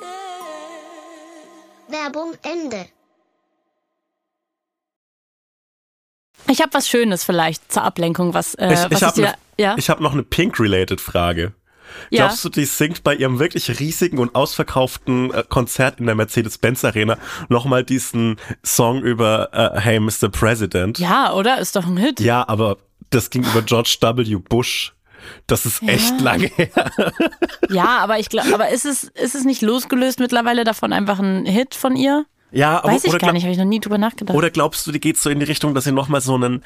[1.89, 2.87] Werbung Ende.
[6.49, 9.75] Ich habe was Schönes vielleicht zur Ablenkung, was, äh, ich, ich, dir ne, Ja.
[9.77, 11.53] Ich habe noch eine Pink-related Frage.
[12.09, 12.25] Ja.
[12.25, 16.85] Glaubst du, die singt bei ihrem wirklich riesigen und ausverkauften äh, Konzert in der Mercedes-Benz
[16.85, 17.17] Arena
[17.49, 20.29] nochmal diesen Song über äh, Hey Mr.
[20.31, 20.99] President?
[20.99, 21.59] Ja, oder?
[21.59, 22.19] Ist doch ein Hit.
[22.19, 22.77] Ja, aber
[23.09, 24.35] das ging über George W.
[24.35, 24.93] Bush.
[25.45, 26.69] Das ist echt lange her.
[27.69, 31.45] Ja, aber ich glaube, aber ist es, ist es nicht losgelöst mittlerweile davon einfach ein
[31.45, 32.25] Hit von ihr?
[32.51, 34.35] Ja, aber Weiß ich oder, gar nicht, habe ich noch nie drüber nachgedacht.
[34.35, 36.63] oder glaubst du, die geht so in die Richtung, dass sie nochmal so einen,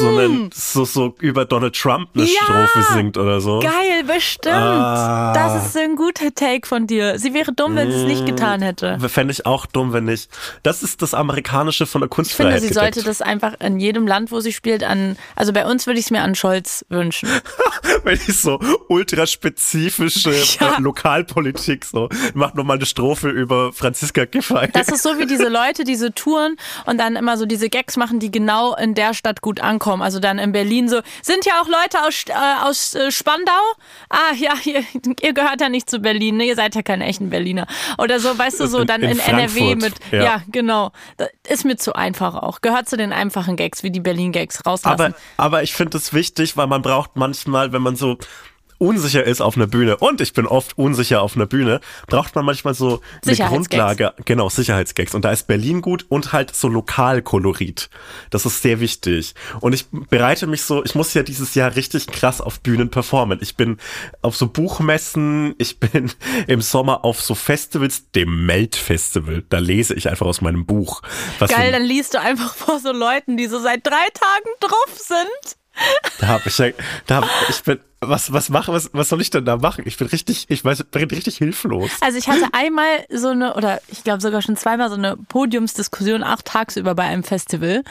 [0.00, 2.26] so einen, so, so über Donald Trump eine Mm.
[2.26, 2.66] Ja!
[2.68, 3.60] Strophe singt oder so?
[3.60, 4.54] Geil, bestimmt.
[4.56, 5.32] Ah.
[5.32, 7.18] Das ist so ein guter Take von dir.
[7.18, 8.08] Sie wäre dumm, wenn sie es Mm.
[8.08, 8.98] nicht getan hätte.
[9.08, 10.28] Fände ich auch dumm, wenn nicht.
[10.64, 12.94] Das ist das Amerikanische von der Ich finde, Kunstfreiheit sie gedeckt.
[12.96, 16.06] sollte das einfach in jedem Land, wo sie spielt, an, also bei uns würde ich
[16.06, 17.28] es mir an Scholz wünschen.
[18.02, 18.58] Wenn ich so
[18.88, 20.78] ultraspezifische Ja.
[20.78, 24.68] Lokalpolitik so, macht nochmal eine Strophe über Franziska Giffey.
[24.72, 26.56] Das ist so wie diese Leute, die so touren
[26.86, 30.02] und dann immer so diese Gags machen, die genau in der Stadt gut ankommen.
[30.02, 32.32] Also dann in Berlin so, sind ja auch Leute aus, äh,
[32.66, 33.52] aus äh, Spandau?
[34.08, 34.84] Ah ja, ihr,
[35.20, 36.44] ihr gehört ja nicht zu Berlin, ne?
[36.46, 37.66] ihr seid ja keine echten Berliner.
[37.98, 40.22] Oder so, weißt du, so In- dann in in, NRW mit, ja.
[40.22, 40.42] ja.
[40.48, 40.92] genau.
[41.16, 42.60] Das ist mir zu einfach auch.
[42.60, 45.00] Gehört zu den einfachen Gags, wie die Berlin-Gags rauslassen.
[45.00, 48.16] aber, aber ich finde es wichtig, weil man braucht manchmal, wenn man so
[48.80, 52.44] unsicher ist auf einer Bühne und ich bin oft unsicher auf einer Bühne, braucht man
[52.44, 53.36] manchmal so eine.
[53.36, 55.14] Grundlage, genau, Sicherheitsgags.
[55.14, 57.90] Und da ist Berlin gut und halt so Lokalkolorit.
[58.30, 59.34] Das ist sehr wichtig.
[59.60, 63.38] Und ich bereite mich so, ich muss ja dieses Jahr richtig krass auf Bühnen performen.
[63.42, 63.76] Ich bin
[64.22, 66.10] auf so Buchmessen, ich bin
[66.46, 69.44] im Sommer auf so Festivals, dem Melt-Festival.
[69.48, 71.02] Da lese ich einfach aus meinem Buch.
[71.38, 74.96] Was Geil, dann liest du einfach vor so Leuten, die so seit drei Tagen drauf
[74.96, 75.59] sind.
[76.18, 76.56] Da hab ich
[77.06, 79.84] da hab, ich bin, was, was mache, was, was soll ich denn da machen?
[79.86, 81.90] Ich bin richtig, ich weiß, bin richtig hilflos.
[82.00, 86.22] Also ich hatte einmal so eine, oder ich glaube sogar schon zweimal so eine Podiumsdiskussion,
[86.22, 87.82] auch tagsüber bei einem Festival.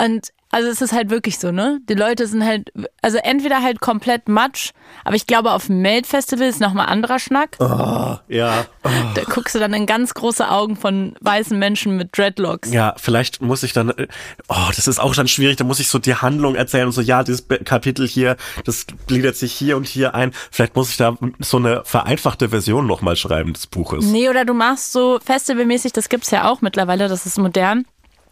[0.00, 1.80] Und also es ist halt wirklich so, ne?
[1.88, 2.72] Die Leute sind halt,
[3.02, 4.70] also entweder halt komplett matsch,
[5.04, 7.56] aber ich glaube auf dem Melt-Festival ist nochmal anderer Schnack.
[7.60, 8.64] Oh, ja.
[8.84, 8.88] Oh.
[9.14, 12.72] Da guckst du dann in ganz große Augen von weißen Menschen mit Dreadlocks.
[12.72, 13.92] Ja, vielleicht muss ich dann,
[14.48, 17.02] oh, das ist auch dann schwierig, da muss ich so die Handlung erzählen und so,
[17.02, 20.32] ja, dieses Kapitel hier, das gliedert sich hier und hier ein.
[20.50, 24.06] Vielleicht muss ich da so eine vereinfachte Version nochmal schreiben des Buches.
[24.06, 27.84] Nee, oder du machst so festivalmäßig, das gibt's ja auch mittlerweile, das ist modern.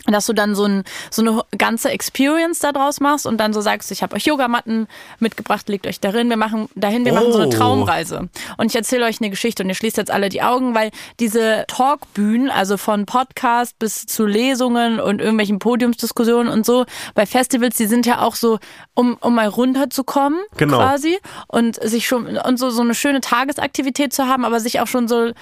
[0.06, 3.60] Dass du dann so, ein, so eine ganze Experience da draus machst und dann so
[3.60, 4.86] sagst, ich habe euch Yogamatten
[5.18, 7.50] mitgebracht, legt euch darin, wir machen dahin, wir machen so eine Oh.
[7.50, 8.28] Traumreise.
[8.56, 10.90] Und ich erzähle euch eine Geschichte und ihr schließt jetzt alle die Augen, weil
[11.20, 16.84] diese Talkbühnen, also von Podcast bis zu Lesungen und irgendwelchen Podiumsdiskussionen und so,
[17.14, 18.58] bei Festivals, die sind ja auch so,
[18.94, 20.78] um, um mal runterzukommen Genau.
[20.78, 24.86] quasi und sich schon und so, so eine schöne Tagesaktivität zu haben, aber sich auch
[24.86, 25.32] schon so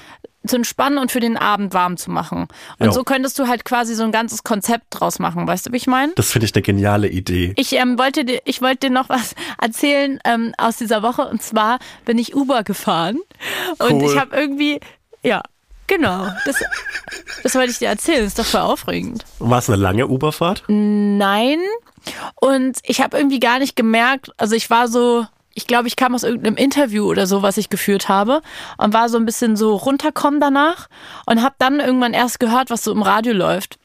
[0.47, 2.49] zu entspannen und für den Abend warm zu machen.
[2.79, 2.93] Und Ja.
[2.93, 5.47] so könntest du halt quasi so ein ganzes Konzept draus machen.
[5.47, 6.13] Weißt du, wie ich meine?
[6.17, 7.53] Das finde ich eine geniale Idee.
[7.57, 11.23] Ich ähm, wollte dir, ich wollte dir noch was erzählen ähm, aus dieser Woche.
[11.29, 13.19] Und zwar bin ich Uber gefahren
[13.79, 14.11] und Cool.
[14.13, 14.81] ich habe irgendwie,
[15.23, 15.43] ja,
[15.87, 16.63] genau, das,
[17.43, 18.25] das wollte ich dir erzählen.
[18.25, 19.25] ist doch voll aufregend.
[19.39, 20.65] War es eine lange Uberfahrt?
[20.69, 21.59] Nein.
[22.35, 26.15] Und ich habe irgendwie gar nicht gemerkt, also ich war so, ich glaube, ich kam
[26.15, 28.43] aus irgendeinem Interview oder so, was ich geführt habe
[28.77, 30.89] und war so ein bisschen so runterkommen danach
[31.27, 33.79] und habe dann irgendwann erst gehört, was so im Radio läuft.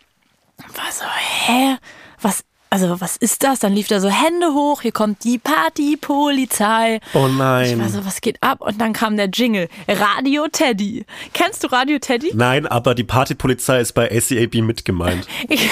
[0.58, 1.06] Und war so,
[1.46, 1.78] hä?
[2.22, 3.60] Was, also was ist das?
[3.60, 7.00] Dann lief da so Hände hoch, hier kommt die Partypolizei.
[7.14, 7.80] Oh Ich nein.
[7.80, 8.62] war so, was geht ab?
[8.62, 11.06] Und dann kam der Jingle, Radio Teddy.
[11.34, 12.32] Kennst du Radio Teddy?
[12.34, 15.28] Nein, aber die Partypolizei ist bei ACAB mit gemeint.
[15.50, 15.70] Ich,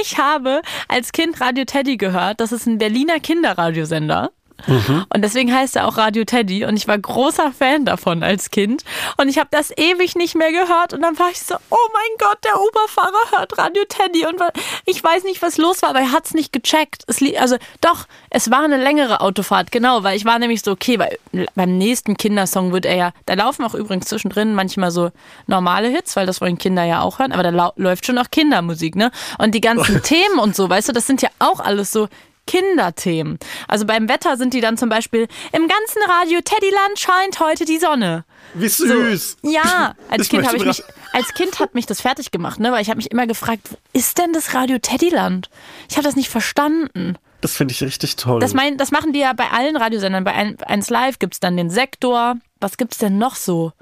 [0.00, 2.40] ich habe als Kind Radio Teddy gehört.
[2.40, 4.30] Das ist ein Berliner Kinderradiosender.
[4.66, 6.64] Und deswegen heißt er auch Radio Teddy.
[6.64, 8.82] Und ich war großer Fan davon als Kind.
[9.16, 10.92] Und ich habe das ewig nicht mehr gehört.
[10.92, 14.26] Und dann war ich so, oh mein Gott, der Uberfahrer hört Radio Teddy.
[14.26, 14.40] Und
[14.84, 17.04] ich weiß nicht, was los war, aber er hat es nicht gecheckt.
[17.06, 20.98] Es also doch, es war eine längere Autofahrt, genau, weil ich war nämlich so, okay,
[20.98, 21.18] weil
[21.54, 25.10] beim nächsten Kindersong wird er ja, da laufen auch übrigens zwischendrin manchmal so
[25.46, 28.96] normale Hits, weil das wollen Kinder ja auch hören, aber da läuft schon auch Kindermusik,
[28.96, 29.10] ne?
[29.38, 32.08] Und die ganzen Themen und so, weißt du, das sind ja auch alles so
[32.48, 33.38] Kinderthemen.
[33.68, 37.78] Also beim Wetter sind die dann zum Beispiel, im ganzen Radio Teddyland scheint heute die
[37.78, 38.24] Sonne.
[38.54, 39.36] Wie süß.
[39.42, 40.82] Ja, als Kind habe ich mich,
[41.12, 42.72] als Kind hat mich das fertig gemacht, ne?
[42.72, 45.50] Weil ich habe mich immer gefragt, wo ist denn das Radio Teddyland?
[45.90, 47.18] Ich habe das nicht verstanden.
[47.42, 48.40] Das finde ich richtig toll.
[48.40, 50.24] Das, mein, das machen die ja bei allen Radiosendern.
[50.24, 52.36] Bei 1 Live gibt's dann den Sektor.
[52.60, 53.72] Was gibt's denn noch so?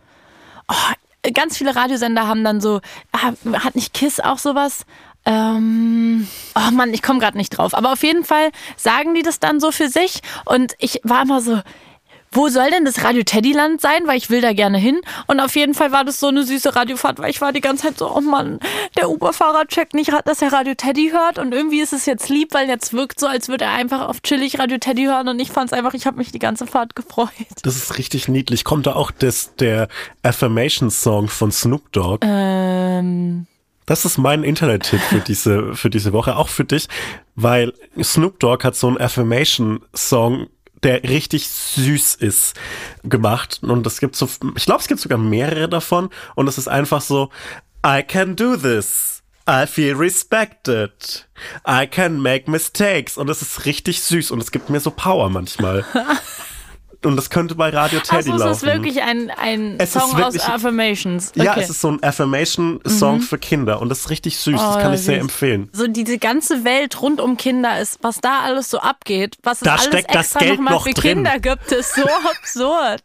[0.68, 2.80] Oh, ganz viele Radiosender haben dann so,
[3.12, 3.32] ah,
[3.64, 4.84] hat nicht Kiss auch sowas?
[5.26, 7.74] Ähm, oh Mann, ich komme gerade nicht drauf.
[7.74, 10.20] Aber auf jeden Fall sagen die das dann so für sich.
[10.44, 11.60] Und ich war immer so,
[12.30, 15.00] wo soll denn das Radio Teddyland sein, weil ich will da gerne hin.
[15.26, 17.84] Und auf jeden Fall war das so eine süße Radiofahrt, weil ich war die ganze
[17.84, 18.60] Zeit so, oh Mann,
[18.96, 21.38] der Uberfahrer checkt nicht, dass er Radio Teddy hört.
[21.38, 24.22] Und irgendwie ist es jetzt lieb, weil jetzt wirkt so, als würde er einfach auf
[24.22, 25.28] chillig Radio Teddy hören.
[25.28, 27.30] Und ich fand es einfach, ich habe mich die ganze Fahrt gefreut.
[27.62, 28.64] Das ist richtig niedlich.
[28.64, 29.88] Kommt da auch das, der
[30.22, 32.20] Affirmation-Song von Snoop Dogg?
[32.22, 33.46] Ähm.
[33.86, 36.88] Das ist mein Internet-Tipp für diese, für diese Woche, auch für dich,
[37.36, 37.72] weil
[38.02, 40.48] Snoop Dogg hat so einen Affirmation-Song,
[40.82, 42.54] der richtig süß ist,
[43.04, 43.60] gemacht.
[43.62, 46.10] Und es gibt so, ich glaube, es gibt sogar mehrere davon.
[46.34, 47.30] Und es ist einfach so,
[47.86, 49.22] I can do this.
[49.48, 51.28] I feel respected.
[51.66, 53.16] I can make mistakes.
[53.16, 55.84] Und es ist richtig süß und es gibt mir so Power manchmal.
[57.06, 58.50] Und das könnte bei Radio Teddy Achso, laufen.
[58.50, 61.30] es ist wirklich ein, ein Es Song wirklich- aus Affirmations.
[61.30, 61.38] Okay.
[61.40, 61.44] Mhm.
[61.44, 64.60] Ja, es ist so ein Affirmation-Song für Kinder und das ist richtig süß.
[64.60, 65.22] das Oh, kann ich sehr süß.
[65.22, 65.68] empfehlen.
[65.72, 69.64] so diese ganze Welt rund um Kinder ist, was da alles so abgeht, was es
[69.64, 71.24] Da alles steckt das extra Geld noch mal noch für drin.
[71.24, 73.00] Kinder gibt, ist so absurd.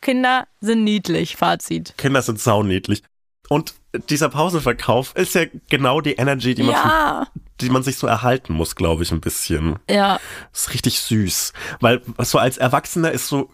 [0.00, 1.94] Kinder sind niedlich, Fazit.
[1.96, 3.02] Kinder sind sauniedlich.
[3.48, 3.74] Und
[4.08, 7.26] dieser Pausenverkauf ist ja genau die Energy, die man, Ja,
[7.60, 9.78] die man sich so erhalten muss, glaube ich, ein bisschen.
[9.88, 10.20] ja.
[10.52, 11.52] Das ist richtig süß.
[11.80, 13.50] Weil so als Erwachsener ist so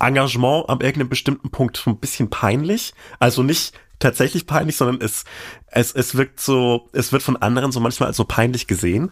[0.00, 2.94] Engagement am irgendeinem bestimmten Punkt so ein bisschen peinlich.
[3.18, 5.24] Also nicht tatsächlich peinlich, sondern es,
[5.66, 9.10] es, es wirkt so, es wird von anderen so manchmal als so peinlich gesehen.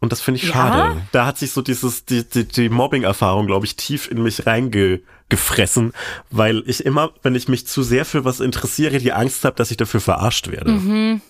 [0.00, 0.52] Und das finde ich Ja?
[0.52, 1.02] schade.
[1.12, 4.46] Da hat sich so dieses, die, die, die Mobbing-Erfahrung, glaube ich, tief in mich
[5.32, 5.92] reingefressen,
[6.30, 9.70] weil ich immer, wenn ich mich zu sehr für was interessiere, die Angst habe, dass
[9.70, 10.72] ich dafür verarscht werde.
[10.72, 11.22] Und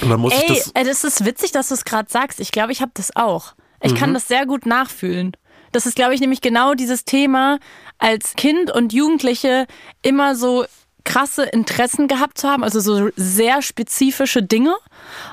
[0.00, 0.70] dann muss ich Ey, das.
[0.74, 2.40] äh, das ist witzig, dass du es gerade sagst.
[2.40, 3.54] Ich glaube, ich habe das auch.
[3.82, 5.32] Ich kann das sehr gut nachfühlen.
[5.72, 7.58] Das ist, glaube ich, nämlich genau dieses Thema,
[7.98, 9.66] als Kind und Jugendliche
[10.00, 10.64] immer so
[11.04, 14.74] krasse Interessen gehabt zu haben, also so sehr spezifische Dinge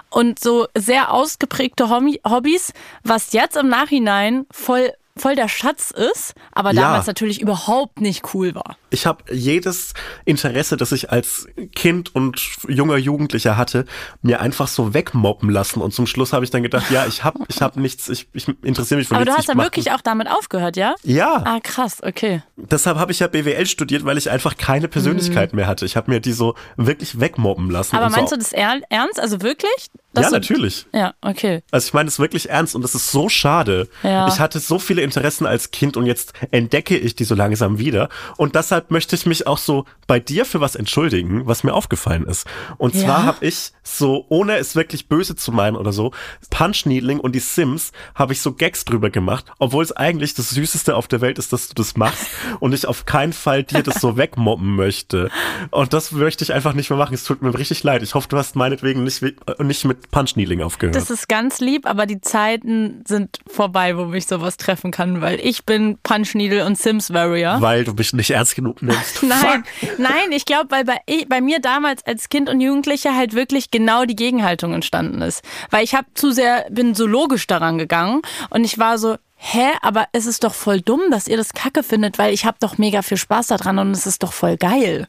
[0.10, 6.34] und so sehr ausgeprägte Hobby- Hobbys, was jetzt im Nachhinein voll voll der Schatz ist,
[6.54, 6.82] aber Ja.
[6.82, 8.78] damals natürlich überhaupt nicht cool war.
[8.90, 9.94] Ich habe jedes
[10.26, 13.86] Interesse, das ich als Kind und junger Jugendlicher hatte,
[14.22, 15.82] mir einfach so wegmobben lassen.
[15.82, 18.48] Und zum Schluss habe ich dann gedacht, ja, ich habe ich hab nichts, ich, ich
[18.64, 19.38] interessiere mich für Aber du nichts.
[19.38, 20.96] hast ich dann mach- wirklich auch damit aufgehört, ja?
[21.04, 22.42] Ja, Ah, krass, okay.
[22.58, 25.86] deshalb habe ich ja BWL studiert, weil ich einfach keine Persönlichkeit mehr hatte.
[25.86, 27.96] Ich habe mir die so wirklich wegmobben lassen.
[27.96, 28.02] Mhm.
[28.02, 29.20] Aber meinst so, du das er- ernst?
[29.20, 29.88] Also wirklich?
[30.14, 30.86] Dass Ja, du- natürlich.
[30.94, 31.64] Ja, okay.
[31.72, 33.88] Also ich meine es wirklich ernst und das ist so schade.
[34.04, 34.28] Ja.
[34.28, 38.10] Ich hatte so viele Interessen als Kind und jetzt entdecke ich die so langsam wieder.
[38.38, 42.26] Und deshalb möchte ich mich auch so bei dir für was entschuldigen, was mir aufgefallen
[42.26, 42.46] ist.
[42.78, 43.24] Und zwar Ja?
[43.24, 46.12] habe ich so, ohne es wirklich böse zu meinen oder so,
[46.50, 50.50] Punch Needling und die Sims habe ich so Gags drüber gemacht, obwohl es eigentlich das
[50.50, 52.28] Süßeste auf der Welt ist, dass du das machst
[52.60, 55.30] und ich auf keinen Fall dir das so wegmobben möchte.
[55.72, 57.14] Und das möchte ich einfach nicht mehr machen.
[57.14, 58.04] Es tut mir richtig leid.
[58.04, 59.24] Ich hoffe, du hast meinetwegen nicht,
[59.60, 60.96] nicht mit Punch Needling aufgehört.
[60.96, 65.40] Das ist ganz lieb, aber die Zeiten sind vorbei, wo mich sowas treffen kann, weil
[65.40, 67.62] ich bin Punch Needle und Sims Warrior.
[67.62, 69.22] Weil du mich nicht ernst genug nimmst.
[69.24, 70.00] Nein, Fuck.
[70.00, 73.72] nein, ich glaube, weil bei, ich- bei mir damals als Kind und Jugendliche halt wirklich
[73.72, 75.44] genau die Gegenhaltung entstanden ist.
[75.70, 79.72] Weil ich habe zu sehr, bin so logisch daran gegangen und ich war so, hä,
[79.82, 82.78] aber es ist doch voll dumm, dass ihr das kacke findet, weil ich habe doch
[82.78, 85.08] mega viel Spaß daran und es ist doch voll geil.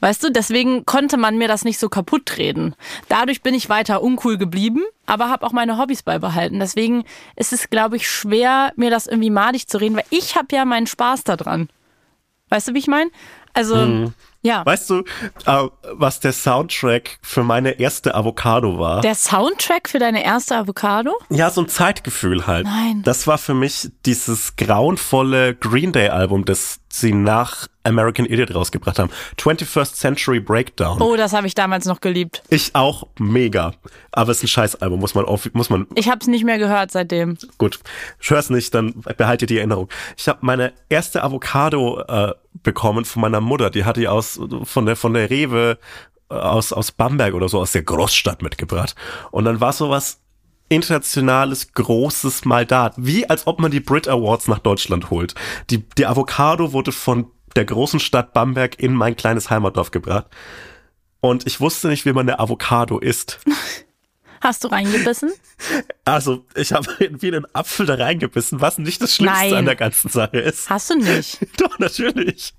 [0.00, 2.74] Weißt du, deswegen konnte man mir das nicht so kaputt reden.
[3.08, 6.60] Dadurch bin ich weiter uncool geblieben, aber habe auch meine Hobbys beibehalten.
[6.60, 7.04] Deswegen
[7.34, 10.66] ist es, glaube ich, schwer, mir das irgendwie madig zu reden, weil ich habe ja
[10.66, 11.70] meinen Spaß daran.
[12.50, 13.10] Weißt du, wie ich meine?
[13.54, 14.12] Also,
[14.42, 14.64] ja.
[14.66, 15.04] Weißt du,
[15.46, 19.00] äh, was der Soundtrack für meine erste Avocado war?
[19.00, 21.18] Der Soundtrack für deine erste Avocado?
[21.30, 22.64] ja, so ein Zeitgefühl halt.
[22.66, 23.02] Nein.
[23.04, 28.98] Das war für mich dieses grauenvolle Green Day Album, das sie nach American Idiot rausgebracht
[28.98, 29.10] haben.
[29.38, 31.00] 21st Century Breakdown.
[31.00, 32.42] Oh, das habe ich damals noch geliebt.
[32.48, 33.72] Ich auch mega.
[34.12, 36.58] Aber es ist ein Scheißalbum, muss man, auf, muss man Ich habe es nicht mehr
[36.58, 37.38] gehört seitdem.
[37.58, 37.80] Gut,
[38.20, 39.88] ich hör's nicht, dann behalte die Erinnerung.
[40.16, 43.70] Ich habe meine erste Avocado äh, bekommen von meiner Mutter.
[43.70, 44.31] Die hatte die aus
[44.64, 45.78] von der von der Rewe
[46.30, 48.94] äh, aus aus Bamberg oder so aus der Großstadt mitgebracht.
[49.30, 50.20] Und dann war sowas
[50.68, 55.34] internationales großes mal da, wie als ob man die Brit Awards nach Deutschland holt.
[55.70, 60.26] Die die Avocado wurde von der großen Stadt Bamberg in mein kleines Heimatdorf gebracht.
[61.20, 63.40] Und ich wusste nicht, wie man eine Avocado isst.
[64.42, 65.32] Hast du reingebissen?
[66.04, 69.54] Also, ich habe wie einen Apfel da reingebissen, was nicht das Schlimmste Nein.
[69.54, 70.68] an der ganzen Sache ist.
[70.68, 71.38] Hast du nicht.
[71.60, 72.54] Doch, natürlich.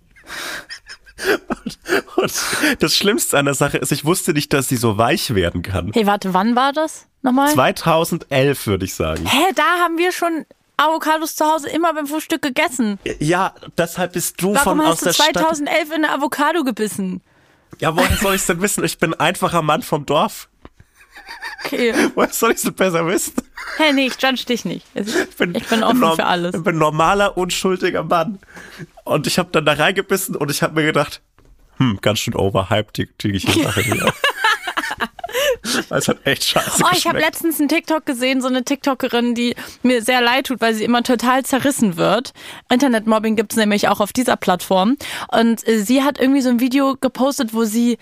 [2.15, 2.33] Und,
[2.79, 5.91] das Schlimmste an der Sache ist, ich wusste nicht, dass sie so weich werden kann.
[5.93, 7.51] Hey, warte, wann war das nochmal?
[7.51, 9.25] 2011, würde ich sagen.
[9.25, 10.45] Hä, da haben wir schon
[10.77, 12.99] Avocados zu Hause immer beim Frühstück gegessen.
[13.19, 15.33] Ja, deshalb bist du Warum von aus hast du der Stadt.
[15.33, 17.21] 2011 in eine Avocado gebissen?
[17.79, 18.83] Ja, woher soll ich denn wissen?
[18.83, 20.49] Ich bin ein einfacher Mann vom Dorf.
[21.65, 21.93] Okay.
[22.15, 23.33] Woher soll ich denn besser wissen?
[23.77, 24.85] Hey, nee, ich judge dich nicht.
[24.93, 26.53] Ich bin, ich bin offen norm- für alles.
[26.55, 28.39] Ich bin ein normaler, unschuldiger Mann.
[29.05, 31.21] Und ich habe dann da reingebissen und ich habe mir gedacht,
[31.77, 34.13] hm, ganz schön overhyped, die, die Sache hier.
[35.89, 39.55] Es hat echt scheiße Oh, ich habe letztens einen TikTok gesehen, so eine TikTokerin, die
[39.81, 42.33] mir sehr leid tut, weil sie immer total zerrissen wird.
[42.69, 44.97] Internetmobbing gibt's nämlich auch auf dieser Plattform.
[45.31, 47.97] Und äh, sie hat irgendwie so ein Video gepostet, wo sie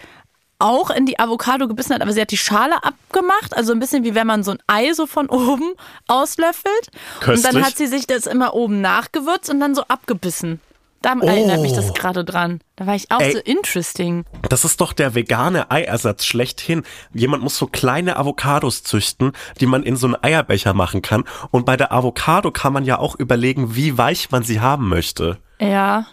[0.61, 4.03] auch in die Avocado gebissen hat, aber sie hat die Schale abgemacht, also ein bisschen
[4.03, 5.73] wie wenn man so ein Ei so von oben
[6.07, 6.87] auslöffelt.
[7.19, 7.51] Und Köstlich.
[7.53, 10.59] dann hat sie sich das immer oben nachgewürzt und dann so abgebissen.
[11.03, 12.59] Da erinnert mich das gerade dran.
[12.75, 13.23] Da war ich auch Oh.
[13.23, 13.31] Ey.
[13.31, 14.23] so interesting.
[14.49, 16.83] Das ist doch der vegane Eiersatz schlechthin.
[17.11, 21.23] Jemand muss so kleine Avocados züchten, die man in so einen Eierbecher machen kann.
[21.49, 25.39] Und bei der Avocado kann man ja auch überlegen, wie weich man sie haben möchte.
[25.59, 26.05] Ja.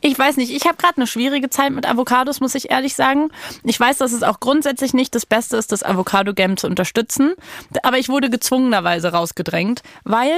[0.00, 3.30] Ich weiß nicht, ich habe gerade eine schwierige Zeit mit Avocados, muss ich ehrlich sagen.
[3.64, 7.34] Ich weiß, dass es auch grundsätzlich nicht das Beste ist, das Avocado-Game zu unterstützen.
[7.82, 10.36] Aber ich wurde gezwungenerweise rausgedrängt, weil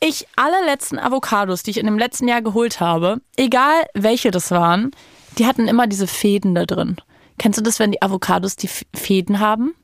[0.00, 4.50] ich alle letzten Avocados, die ich in dem letzten Jahr geholt habe, egal welche das
[4.50, 4.90] waren,
[5.38, 6.96] die hatten immer diese Fäden da drin.
[7.38, 9.74] Kennst du das, wenn die Avocados die Fäden haben?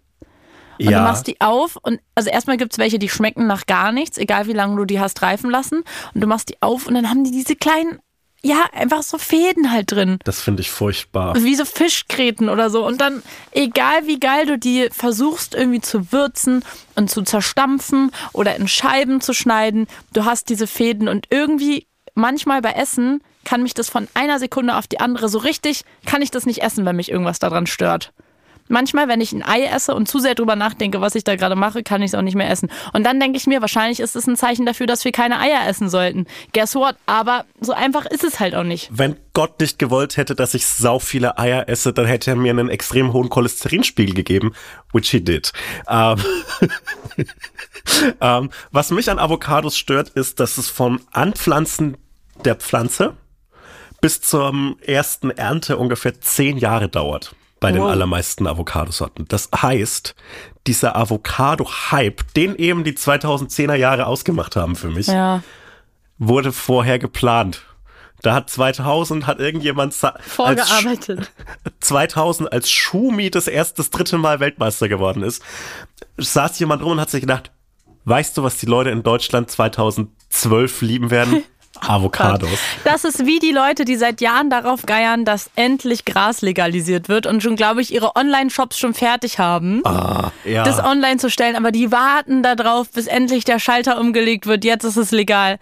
[0.78, 4.18] Und du machst die auf und also erstmal gibt's welche, die schmecken nach gar nichts,
[4.18, 5.84] egal wie lange du die hast reifen lassen.
[6.14, 8.00] Und du machst die auf und dann haben die diese kleinen,
[8.44, 10.18] ja, einfach so Fäden halt drin.
[10.24, 11.34] das finde ich furchtbar.
[11.36, 12.84] Wie so Fischgräten oder so.
[12.84, 13.22] Und dann,
[13.52, 16.64] egal wie geil du die versuchst irgendwie zu würzen
[16.96, 22.62] und zu zerstampfen oder in Scheiben zu schneiden, du hast diese Fäden und irgendwie manchmal
[22.62, 26.30] bei Essen kann mich das von einer Sekunde auf die andere so richtig, kann ich
[26.30, 28.12] das nicht essen, wenn mich irgendwas daran stört.
[28.68, 31.56] Manchmal, wenn ich ein Ei esse und zu sehr drüber nachdenke, was ich da gerade
[31.56, 32.70] mache, kann ich es auch nicht mehr essen.
[32.92, 35.66] Und dann denke ich mir, wahrscheinlich ist es ein Zeichen dafür, dass wir keine Eier
[35.66, 36.26] essen sollten.
[36.52, 36.96] Guess what?
[37.06, 38.88] Aber so einfach ist es halt auch nicht.
[38.90, 42.50] Wenn Gott nicht gewollt hätte, dass ich sau viele Eier esse, dann hätte er mir
[42.50, 44.52] einen extrem hohen Cholesterinspiegel gegeben,
[44.92, 45.52] which he did.
[45.88, 46.18] Ähm,
[48.20, 51.96] ähm, was mich an Avocados stört, ist, dass es vom Anpflanzen
[52.44, 53.16] der Pflanze
[54.00, 57.90] bis zum ersten Ernte ungefähr zehn Jahre dauert bei den Wow.
[57.90, 59.26] allermeisten Avocadosorten.
[59.28, 60.14] Das heißt,
[60.66, 65.42] dieser Avocado-Hype, den eben die 2010er Jahre ausgemacht haben für mich, Ja.
[66.18, 67.62] wurde vorher geplant.
[68.22, 71.32] Da hat 2000 hat irgendjemand sa- als, Sch- Vorgearbeitet.
[71.80, 75.42] 2000 als Schumi das erste, das dritte Mal Weltmeister geworden ist,
[76.18, 77.50] saß jemand rum und hat sich gedacht,
[78.04, 81.42] weißt du, was die Leute in Deutschland 2012 lieben werden?
[81.80, 82.58] Avocados.
[82.84, 87.26] Das ist wie die Leute, die seit Jahren darauf geiern, dass endlich Gras legalisiert wird
[87.26, 89.82] und schon, glaube ich, ihre Online-Shops schon fertig haben,
[90.44, 90.64] Ja.
[90.64, 91.56] das online zu stellen.
[91.56, 94.64] Aber die warten darauf, bis endlich der Schalter umgelegt wird.
[94.64, 95.58] Jetzt ist es legal.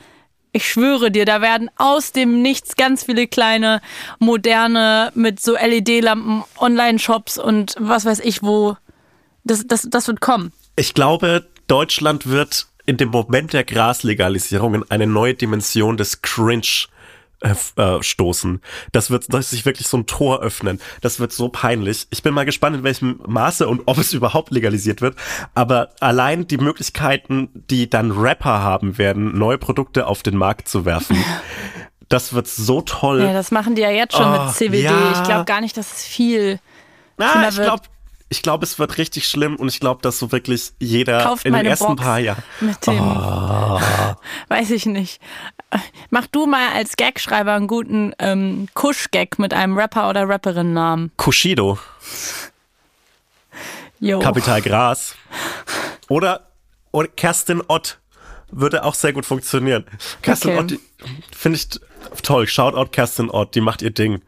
[0.52, 3.80] Ich schwöre dir, da werden aus dem Nichts ganz viele kleine,
[4.18, 8.76] moderne, mit so LED-Lampen, Online-Shops und was weiß ich wo.
[9.44, 10.52] Das, das, das wird kommen.
[10.76, 16.66] Ich glaube, Deutschland wird in dem Moment der Graslegalisierung in eine neue Dimension des Cringe
[17.40, 18.60] äh, äh, stoßen.
[18.90, 20.80] Das wird dass sich wirklich so ein Tor öffnen.
[21.00, 22.08] Das wird so peinlich.
[22.10, 25.14] Ich bin mal gespannt, in welchem Maße und ob es überhaupt legalisiert wird.
[25.54, 30.84] Aber allein die Möglichkeiten, die dann Rapper haben werden, neue Produkte auf den Markt zu
[30.84, 31.16] werfen,
[32.08, 33.20] das wird so toll.
[33.22, 34.82] Ja, das machen die ja jetzt schon Oh, mit CBD.
[34.82, 35.12] ja.
[35.12, 36.58] Ich glaube gar nicht, dass es viel.
[37.16, 37.82] Kinder ich glaube,
[38.32, 41.52] ich glaube, es wird richtig schlimm und ich glaube, dass so wirklich jeder Kauft in
[41.52, 42.42] den ersten Box paar Jahren.
[42.60, 43.00] mit dem.
[43.00, 44.16] Ah.
[44.48, 45.20] Weiß ich nicht.
[46.10, 51.10] Mach du mal als Gagschreiber einen guten ähm, Kusch-Gag mit einem Rapper oder Rapperin-Namen.
[51.16, 51.78] Kushido.
[53.98, 54.20] Jo.
[54.20, 55.16] Kapital Gras.
[56.08, 56.46] Oder,
[56.92, 57.98] oder Kerstin Ott
[58.52, 59.84] würde auch sehr gut funktionieren.
[60.22, 60.74] Kerstin Okay.
[60.74, 60.80] Ott,
[61.36, 61.68] finde ich
[62.22, 62.46] toll.
[62.46, 64.22] Shoutout Kerstin Ott, die macht ihr Ding.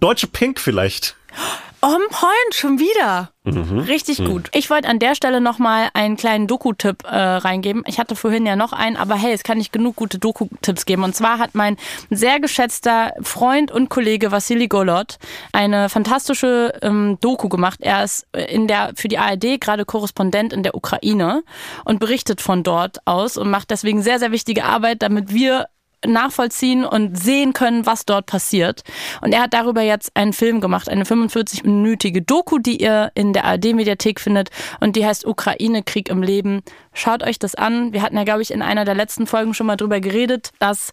[0.00, 1.16] Deutsche Pink vielleicht.
[1.84, 3.32] On point, schon wieder.
[3.44, 4.48] Richtig gut.
[4.54, 7.82] Ich wollte an der Stelle nochmal einen kleinen Doku-Tipp äh, reingeben.
[7.88, 11.02] Ich hatte vorhin ja noch einen, aber hey, es kann nicht genug gute Doku-Tipps geben.
[11.02, 11.76] Und zwar hat mein
[12.08, 15.18] sehr geschätzter Freund und Kollege Vassili Golot
[15.52, 17.80] eine fantastische ähm, Doku gemacht.
[17.82, 21.42] Er ist äh, in der für die ARD gerade Korrespondent in der Ukraine
[21.84, 25.66] und berichtet von dort aus und macht deswegen sehr, sehr wichtige Arbeit, damit wir
[26.06, 28.82] nachvollziehen und sehen können, was dort passiert.
[29.20, 33.44] Und er hat darüber jetzt einen Film gemacht, eine 45-minütige Doku, die ihr in der
[33.44, 34.50] ARD-Mediathek findet
[34.80, 36.62] und die heißt Ukraine, Krieg im Leben.
[36.92, 37.92] Schaut euch das an.
[37.92, 40.92] Wir hatten ja, glaube ich, in einer der letzten Folgen schon mal drüber geredet, dass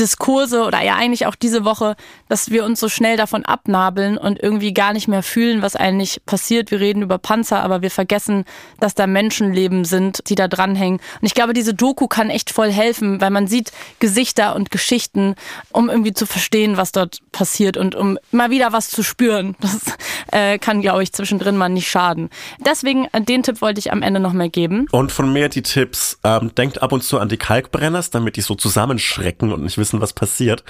[0.00, 1.94] Diskurse oder ja eigentlich auch diese Woche,
[2.28, 6.22] dass wir uns so schnell davon abnabeln und irgendwie gar nicht mehr fühlen, was eigentlich
[6.26, 6.70] passiert.
[6.70, 8.44] Wir reden über Panzer, aber wir vergessen,
[8.80, 11.00] dass da Menschenleben sind, die da dranhängen.
[11.20, 15.34] Und ich glaube, diese Doku kann echt voll helfen, weil man sieht Gesichter und Geschichten,
[15.70, 19.56] um irgendwie zu verstehen, was dort passiert und um mal wieder was zu spüren.
[19.60, 19.96] Das
[20.32, 22.30] äh, kann, glaube ich, zwischendrin mal nicht schaden.
[22.64, 24.86] Deswegen, äh, den Tipp wollte ich am Ende noch mal geben.
[24.90, 28.40] Und von mir die Tipps, ähm, denkt ab und zu an die Kalkbrenners, damit die
[28.40, 30.62] so zusammenschrecken und nicht wissen, was passiert.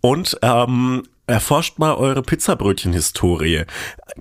[0.00, 3.64] Und ähm, Erforscht mal eure Pizzabrötchen-Historie.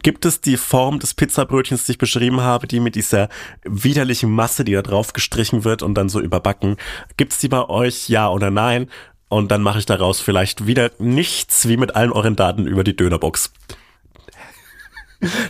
[0.01, 3.29] Gibt es die Form des Pizzabrötchens, die ich beschrieben habe, die mit dieser
[3.63, 6.77] widerlichen Masse, die da drauf gestrichen wird und dann so überbacken?
[7.15, 8.89] Gibt es die bei euch, ja oder nein?
[9.27, 12.95] Und dann mache ich daraus vielleicht wieder nichts wie mit allen euren Daten über die
[12.95, 13.53] Dönerbox.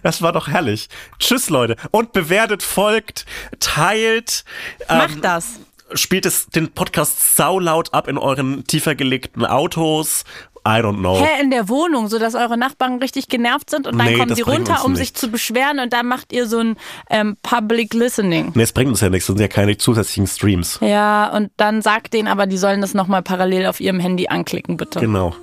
[0.03, 0.89] Das war doch herrlich.
[1.19, 1.75] Tschüss, Leute.
[1.91, 3.25] Und bewertet, folgt,
[3.59, 4.43] teilt.
[4.89, 5.59] Macht ähm, das
[5.95, 10.23] spielt es den Podcast saulaut ab in euren tiefer gelegten Autos.
[10.67, 11.19] I don't know.
[11.19, 14.33] Hä, in der Wohnung, so dass eure Nachbarn richtig genervt sind und dann nee, kommen
[14.33, 16.75] sie runter, um sich zu beschweren und dann macht ihr so ein
[17.11, 18.51] ähm, Public Listening.
[18.55, 20.79] Nee, es bringt uns ja nichts, das sind ja keine zusätzlichen Streams.
[20.81, 24.77] Ja, und dann sagt denen aber, die sollen das nochmal parallel auf ihrem Handy anklicken,
[24.77, 24.99] bitte.
[24.99, 25.35] Genau.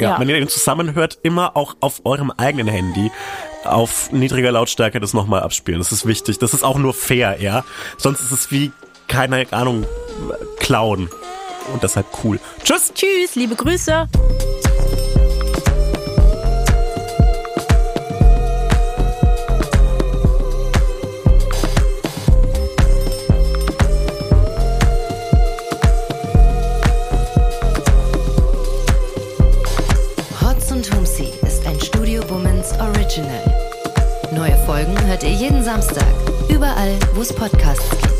[0.00, 3.12] Ja, ja, wenn ihr den zusammenhört, immer auch auf eurem eigenen Handy
[3.64, 5.78] auf niedriger Lautstärke das nochmal abspielen.
[5.78, 6.38] Das ist wichtig.
[6.38, 7.64] Das ist auch nur fair, ja.
[7.98, 8.72] Sonst ist es wie
[9.10, 9.84] keine Ahnung,
[10.60, 11.10] klauen.
[11.72, 12.38] Und deshalb cool.
[12.62, 12.92] Tschüss.
[12.94, 14.08] Tschüss, liebe Grüße.
[30.40, 33.54] Hotz und Humsi ist ein Studio Womans Original.
[34.32, 36.06] Neue Folgen hört ihr jeden Samstag,
[36.48, 38.19] überall, wo es Podcasts gibt.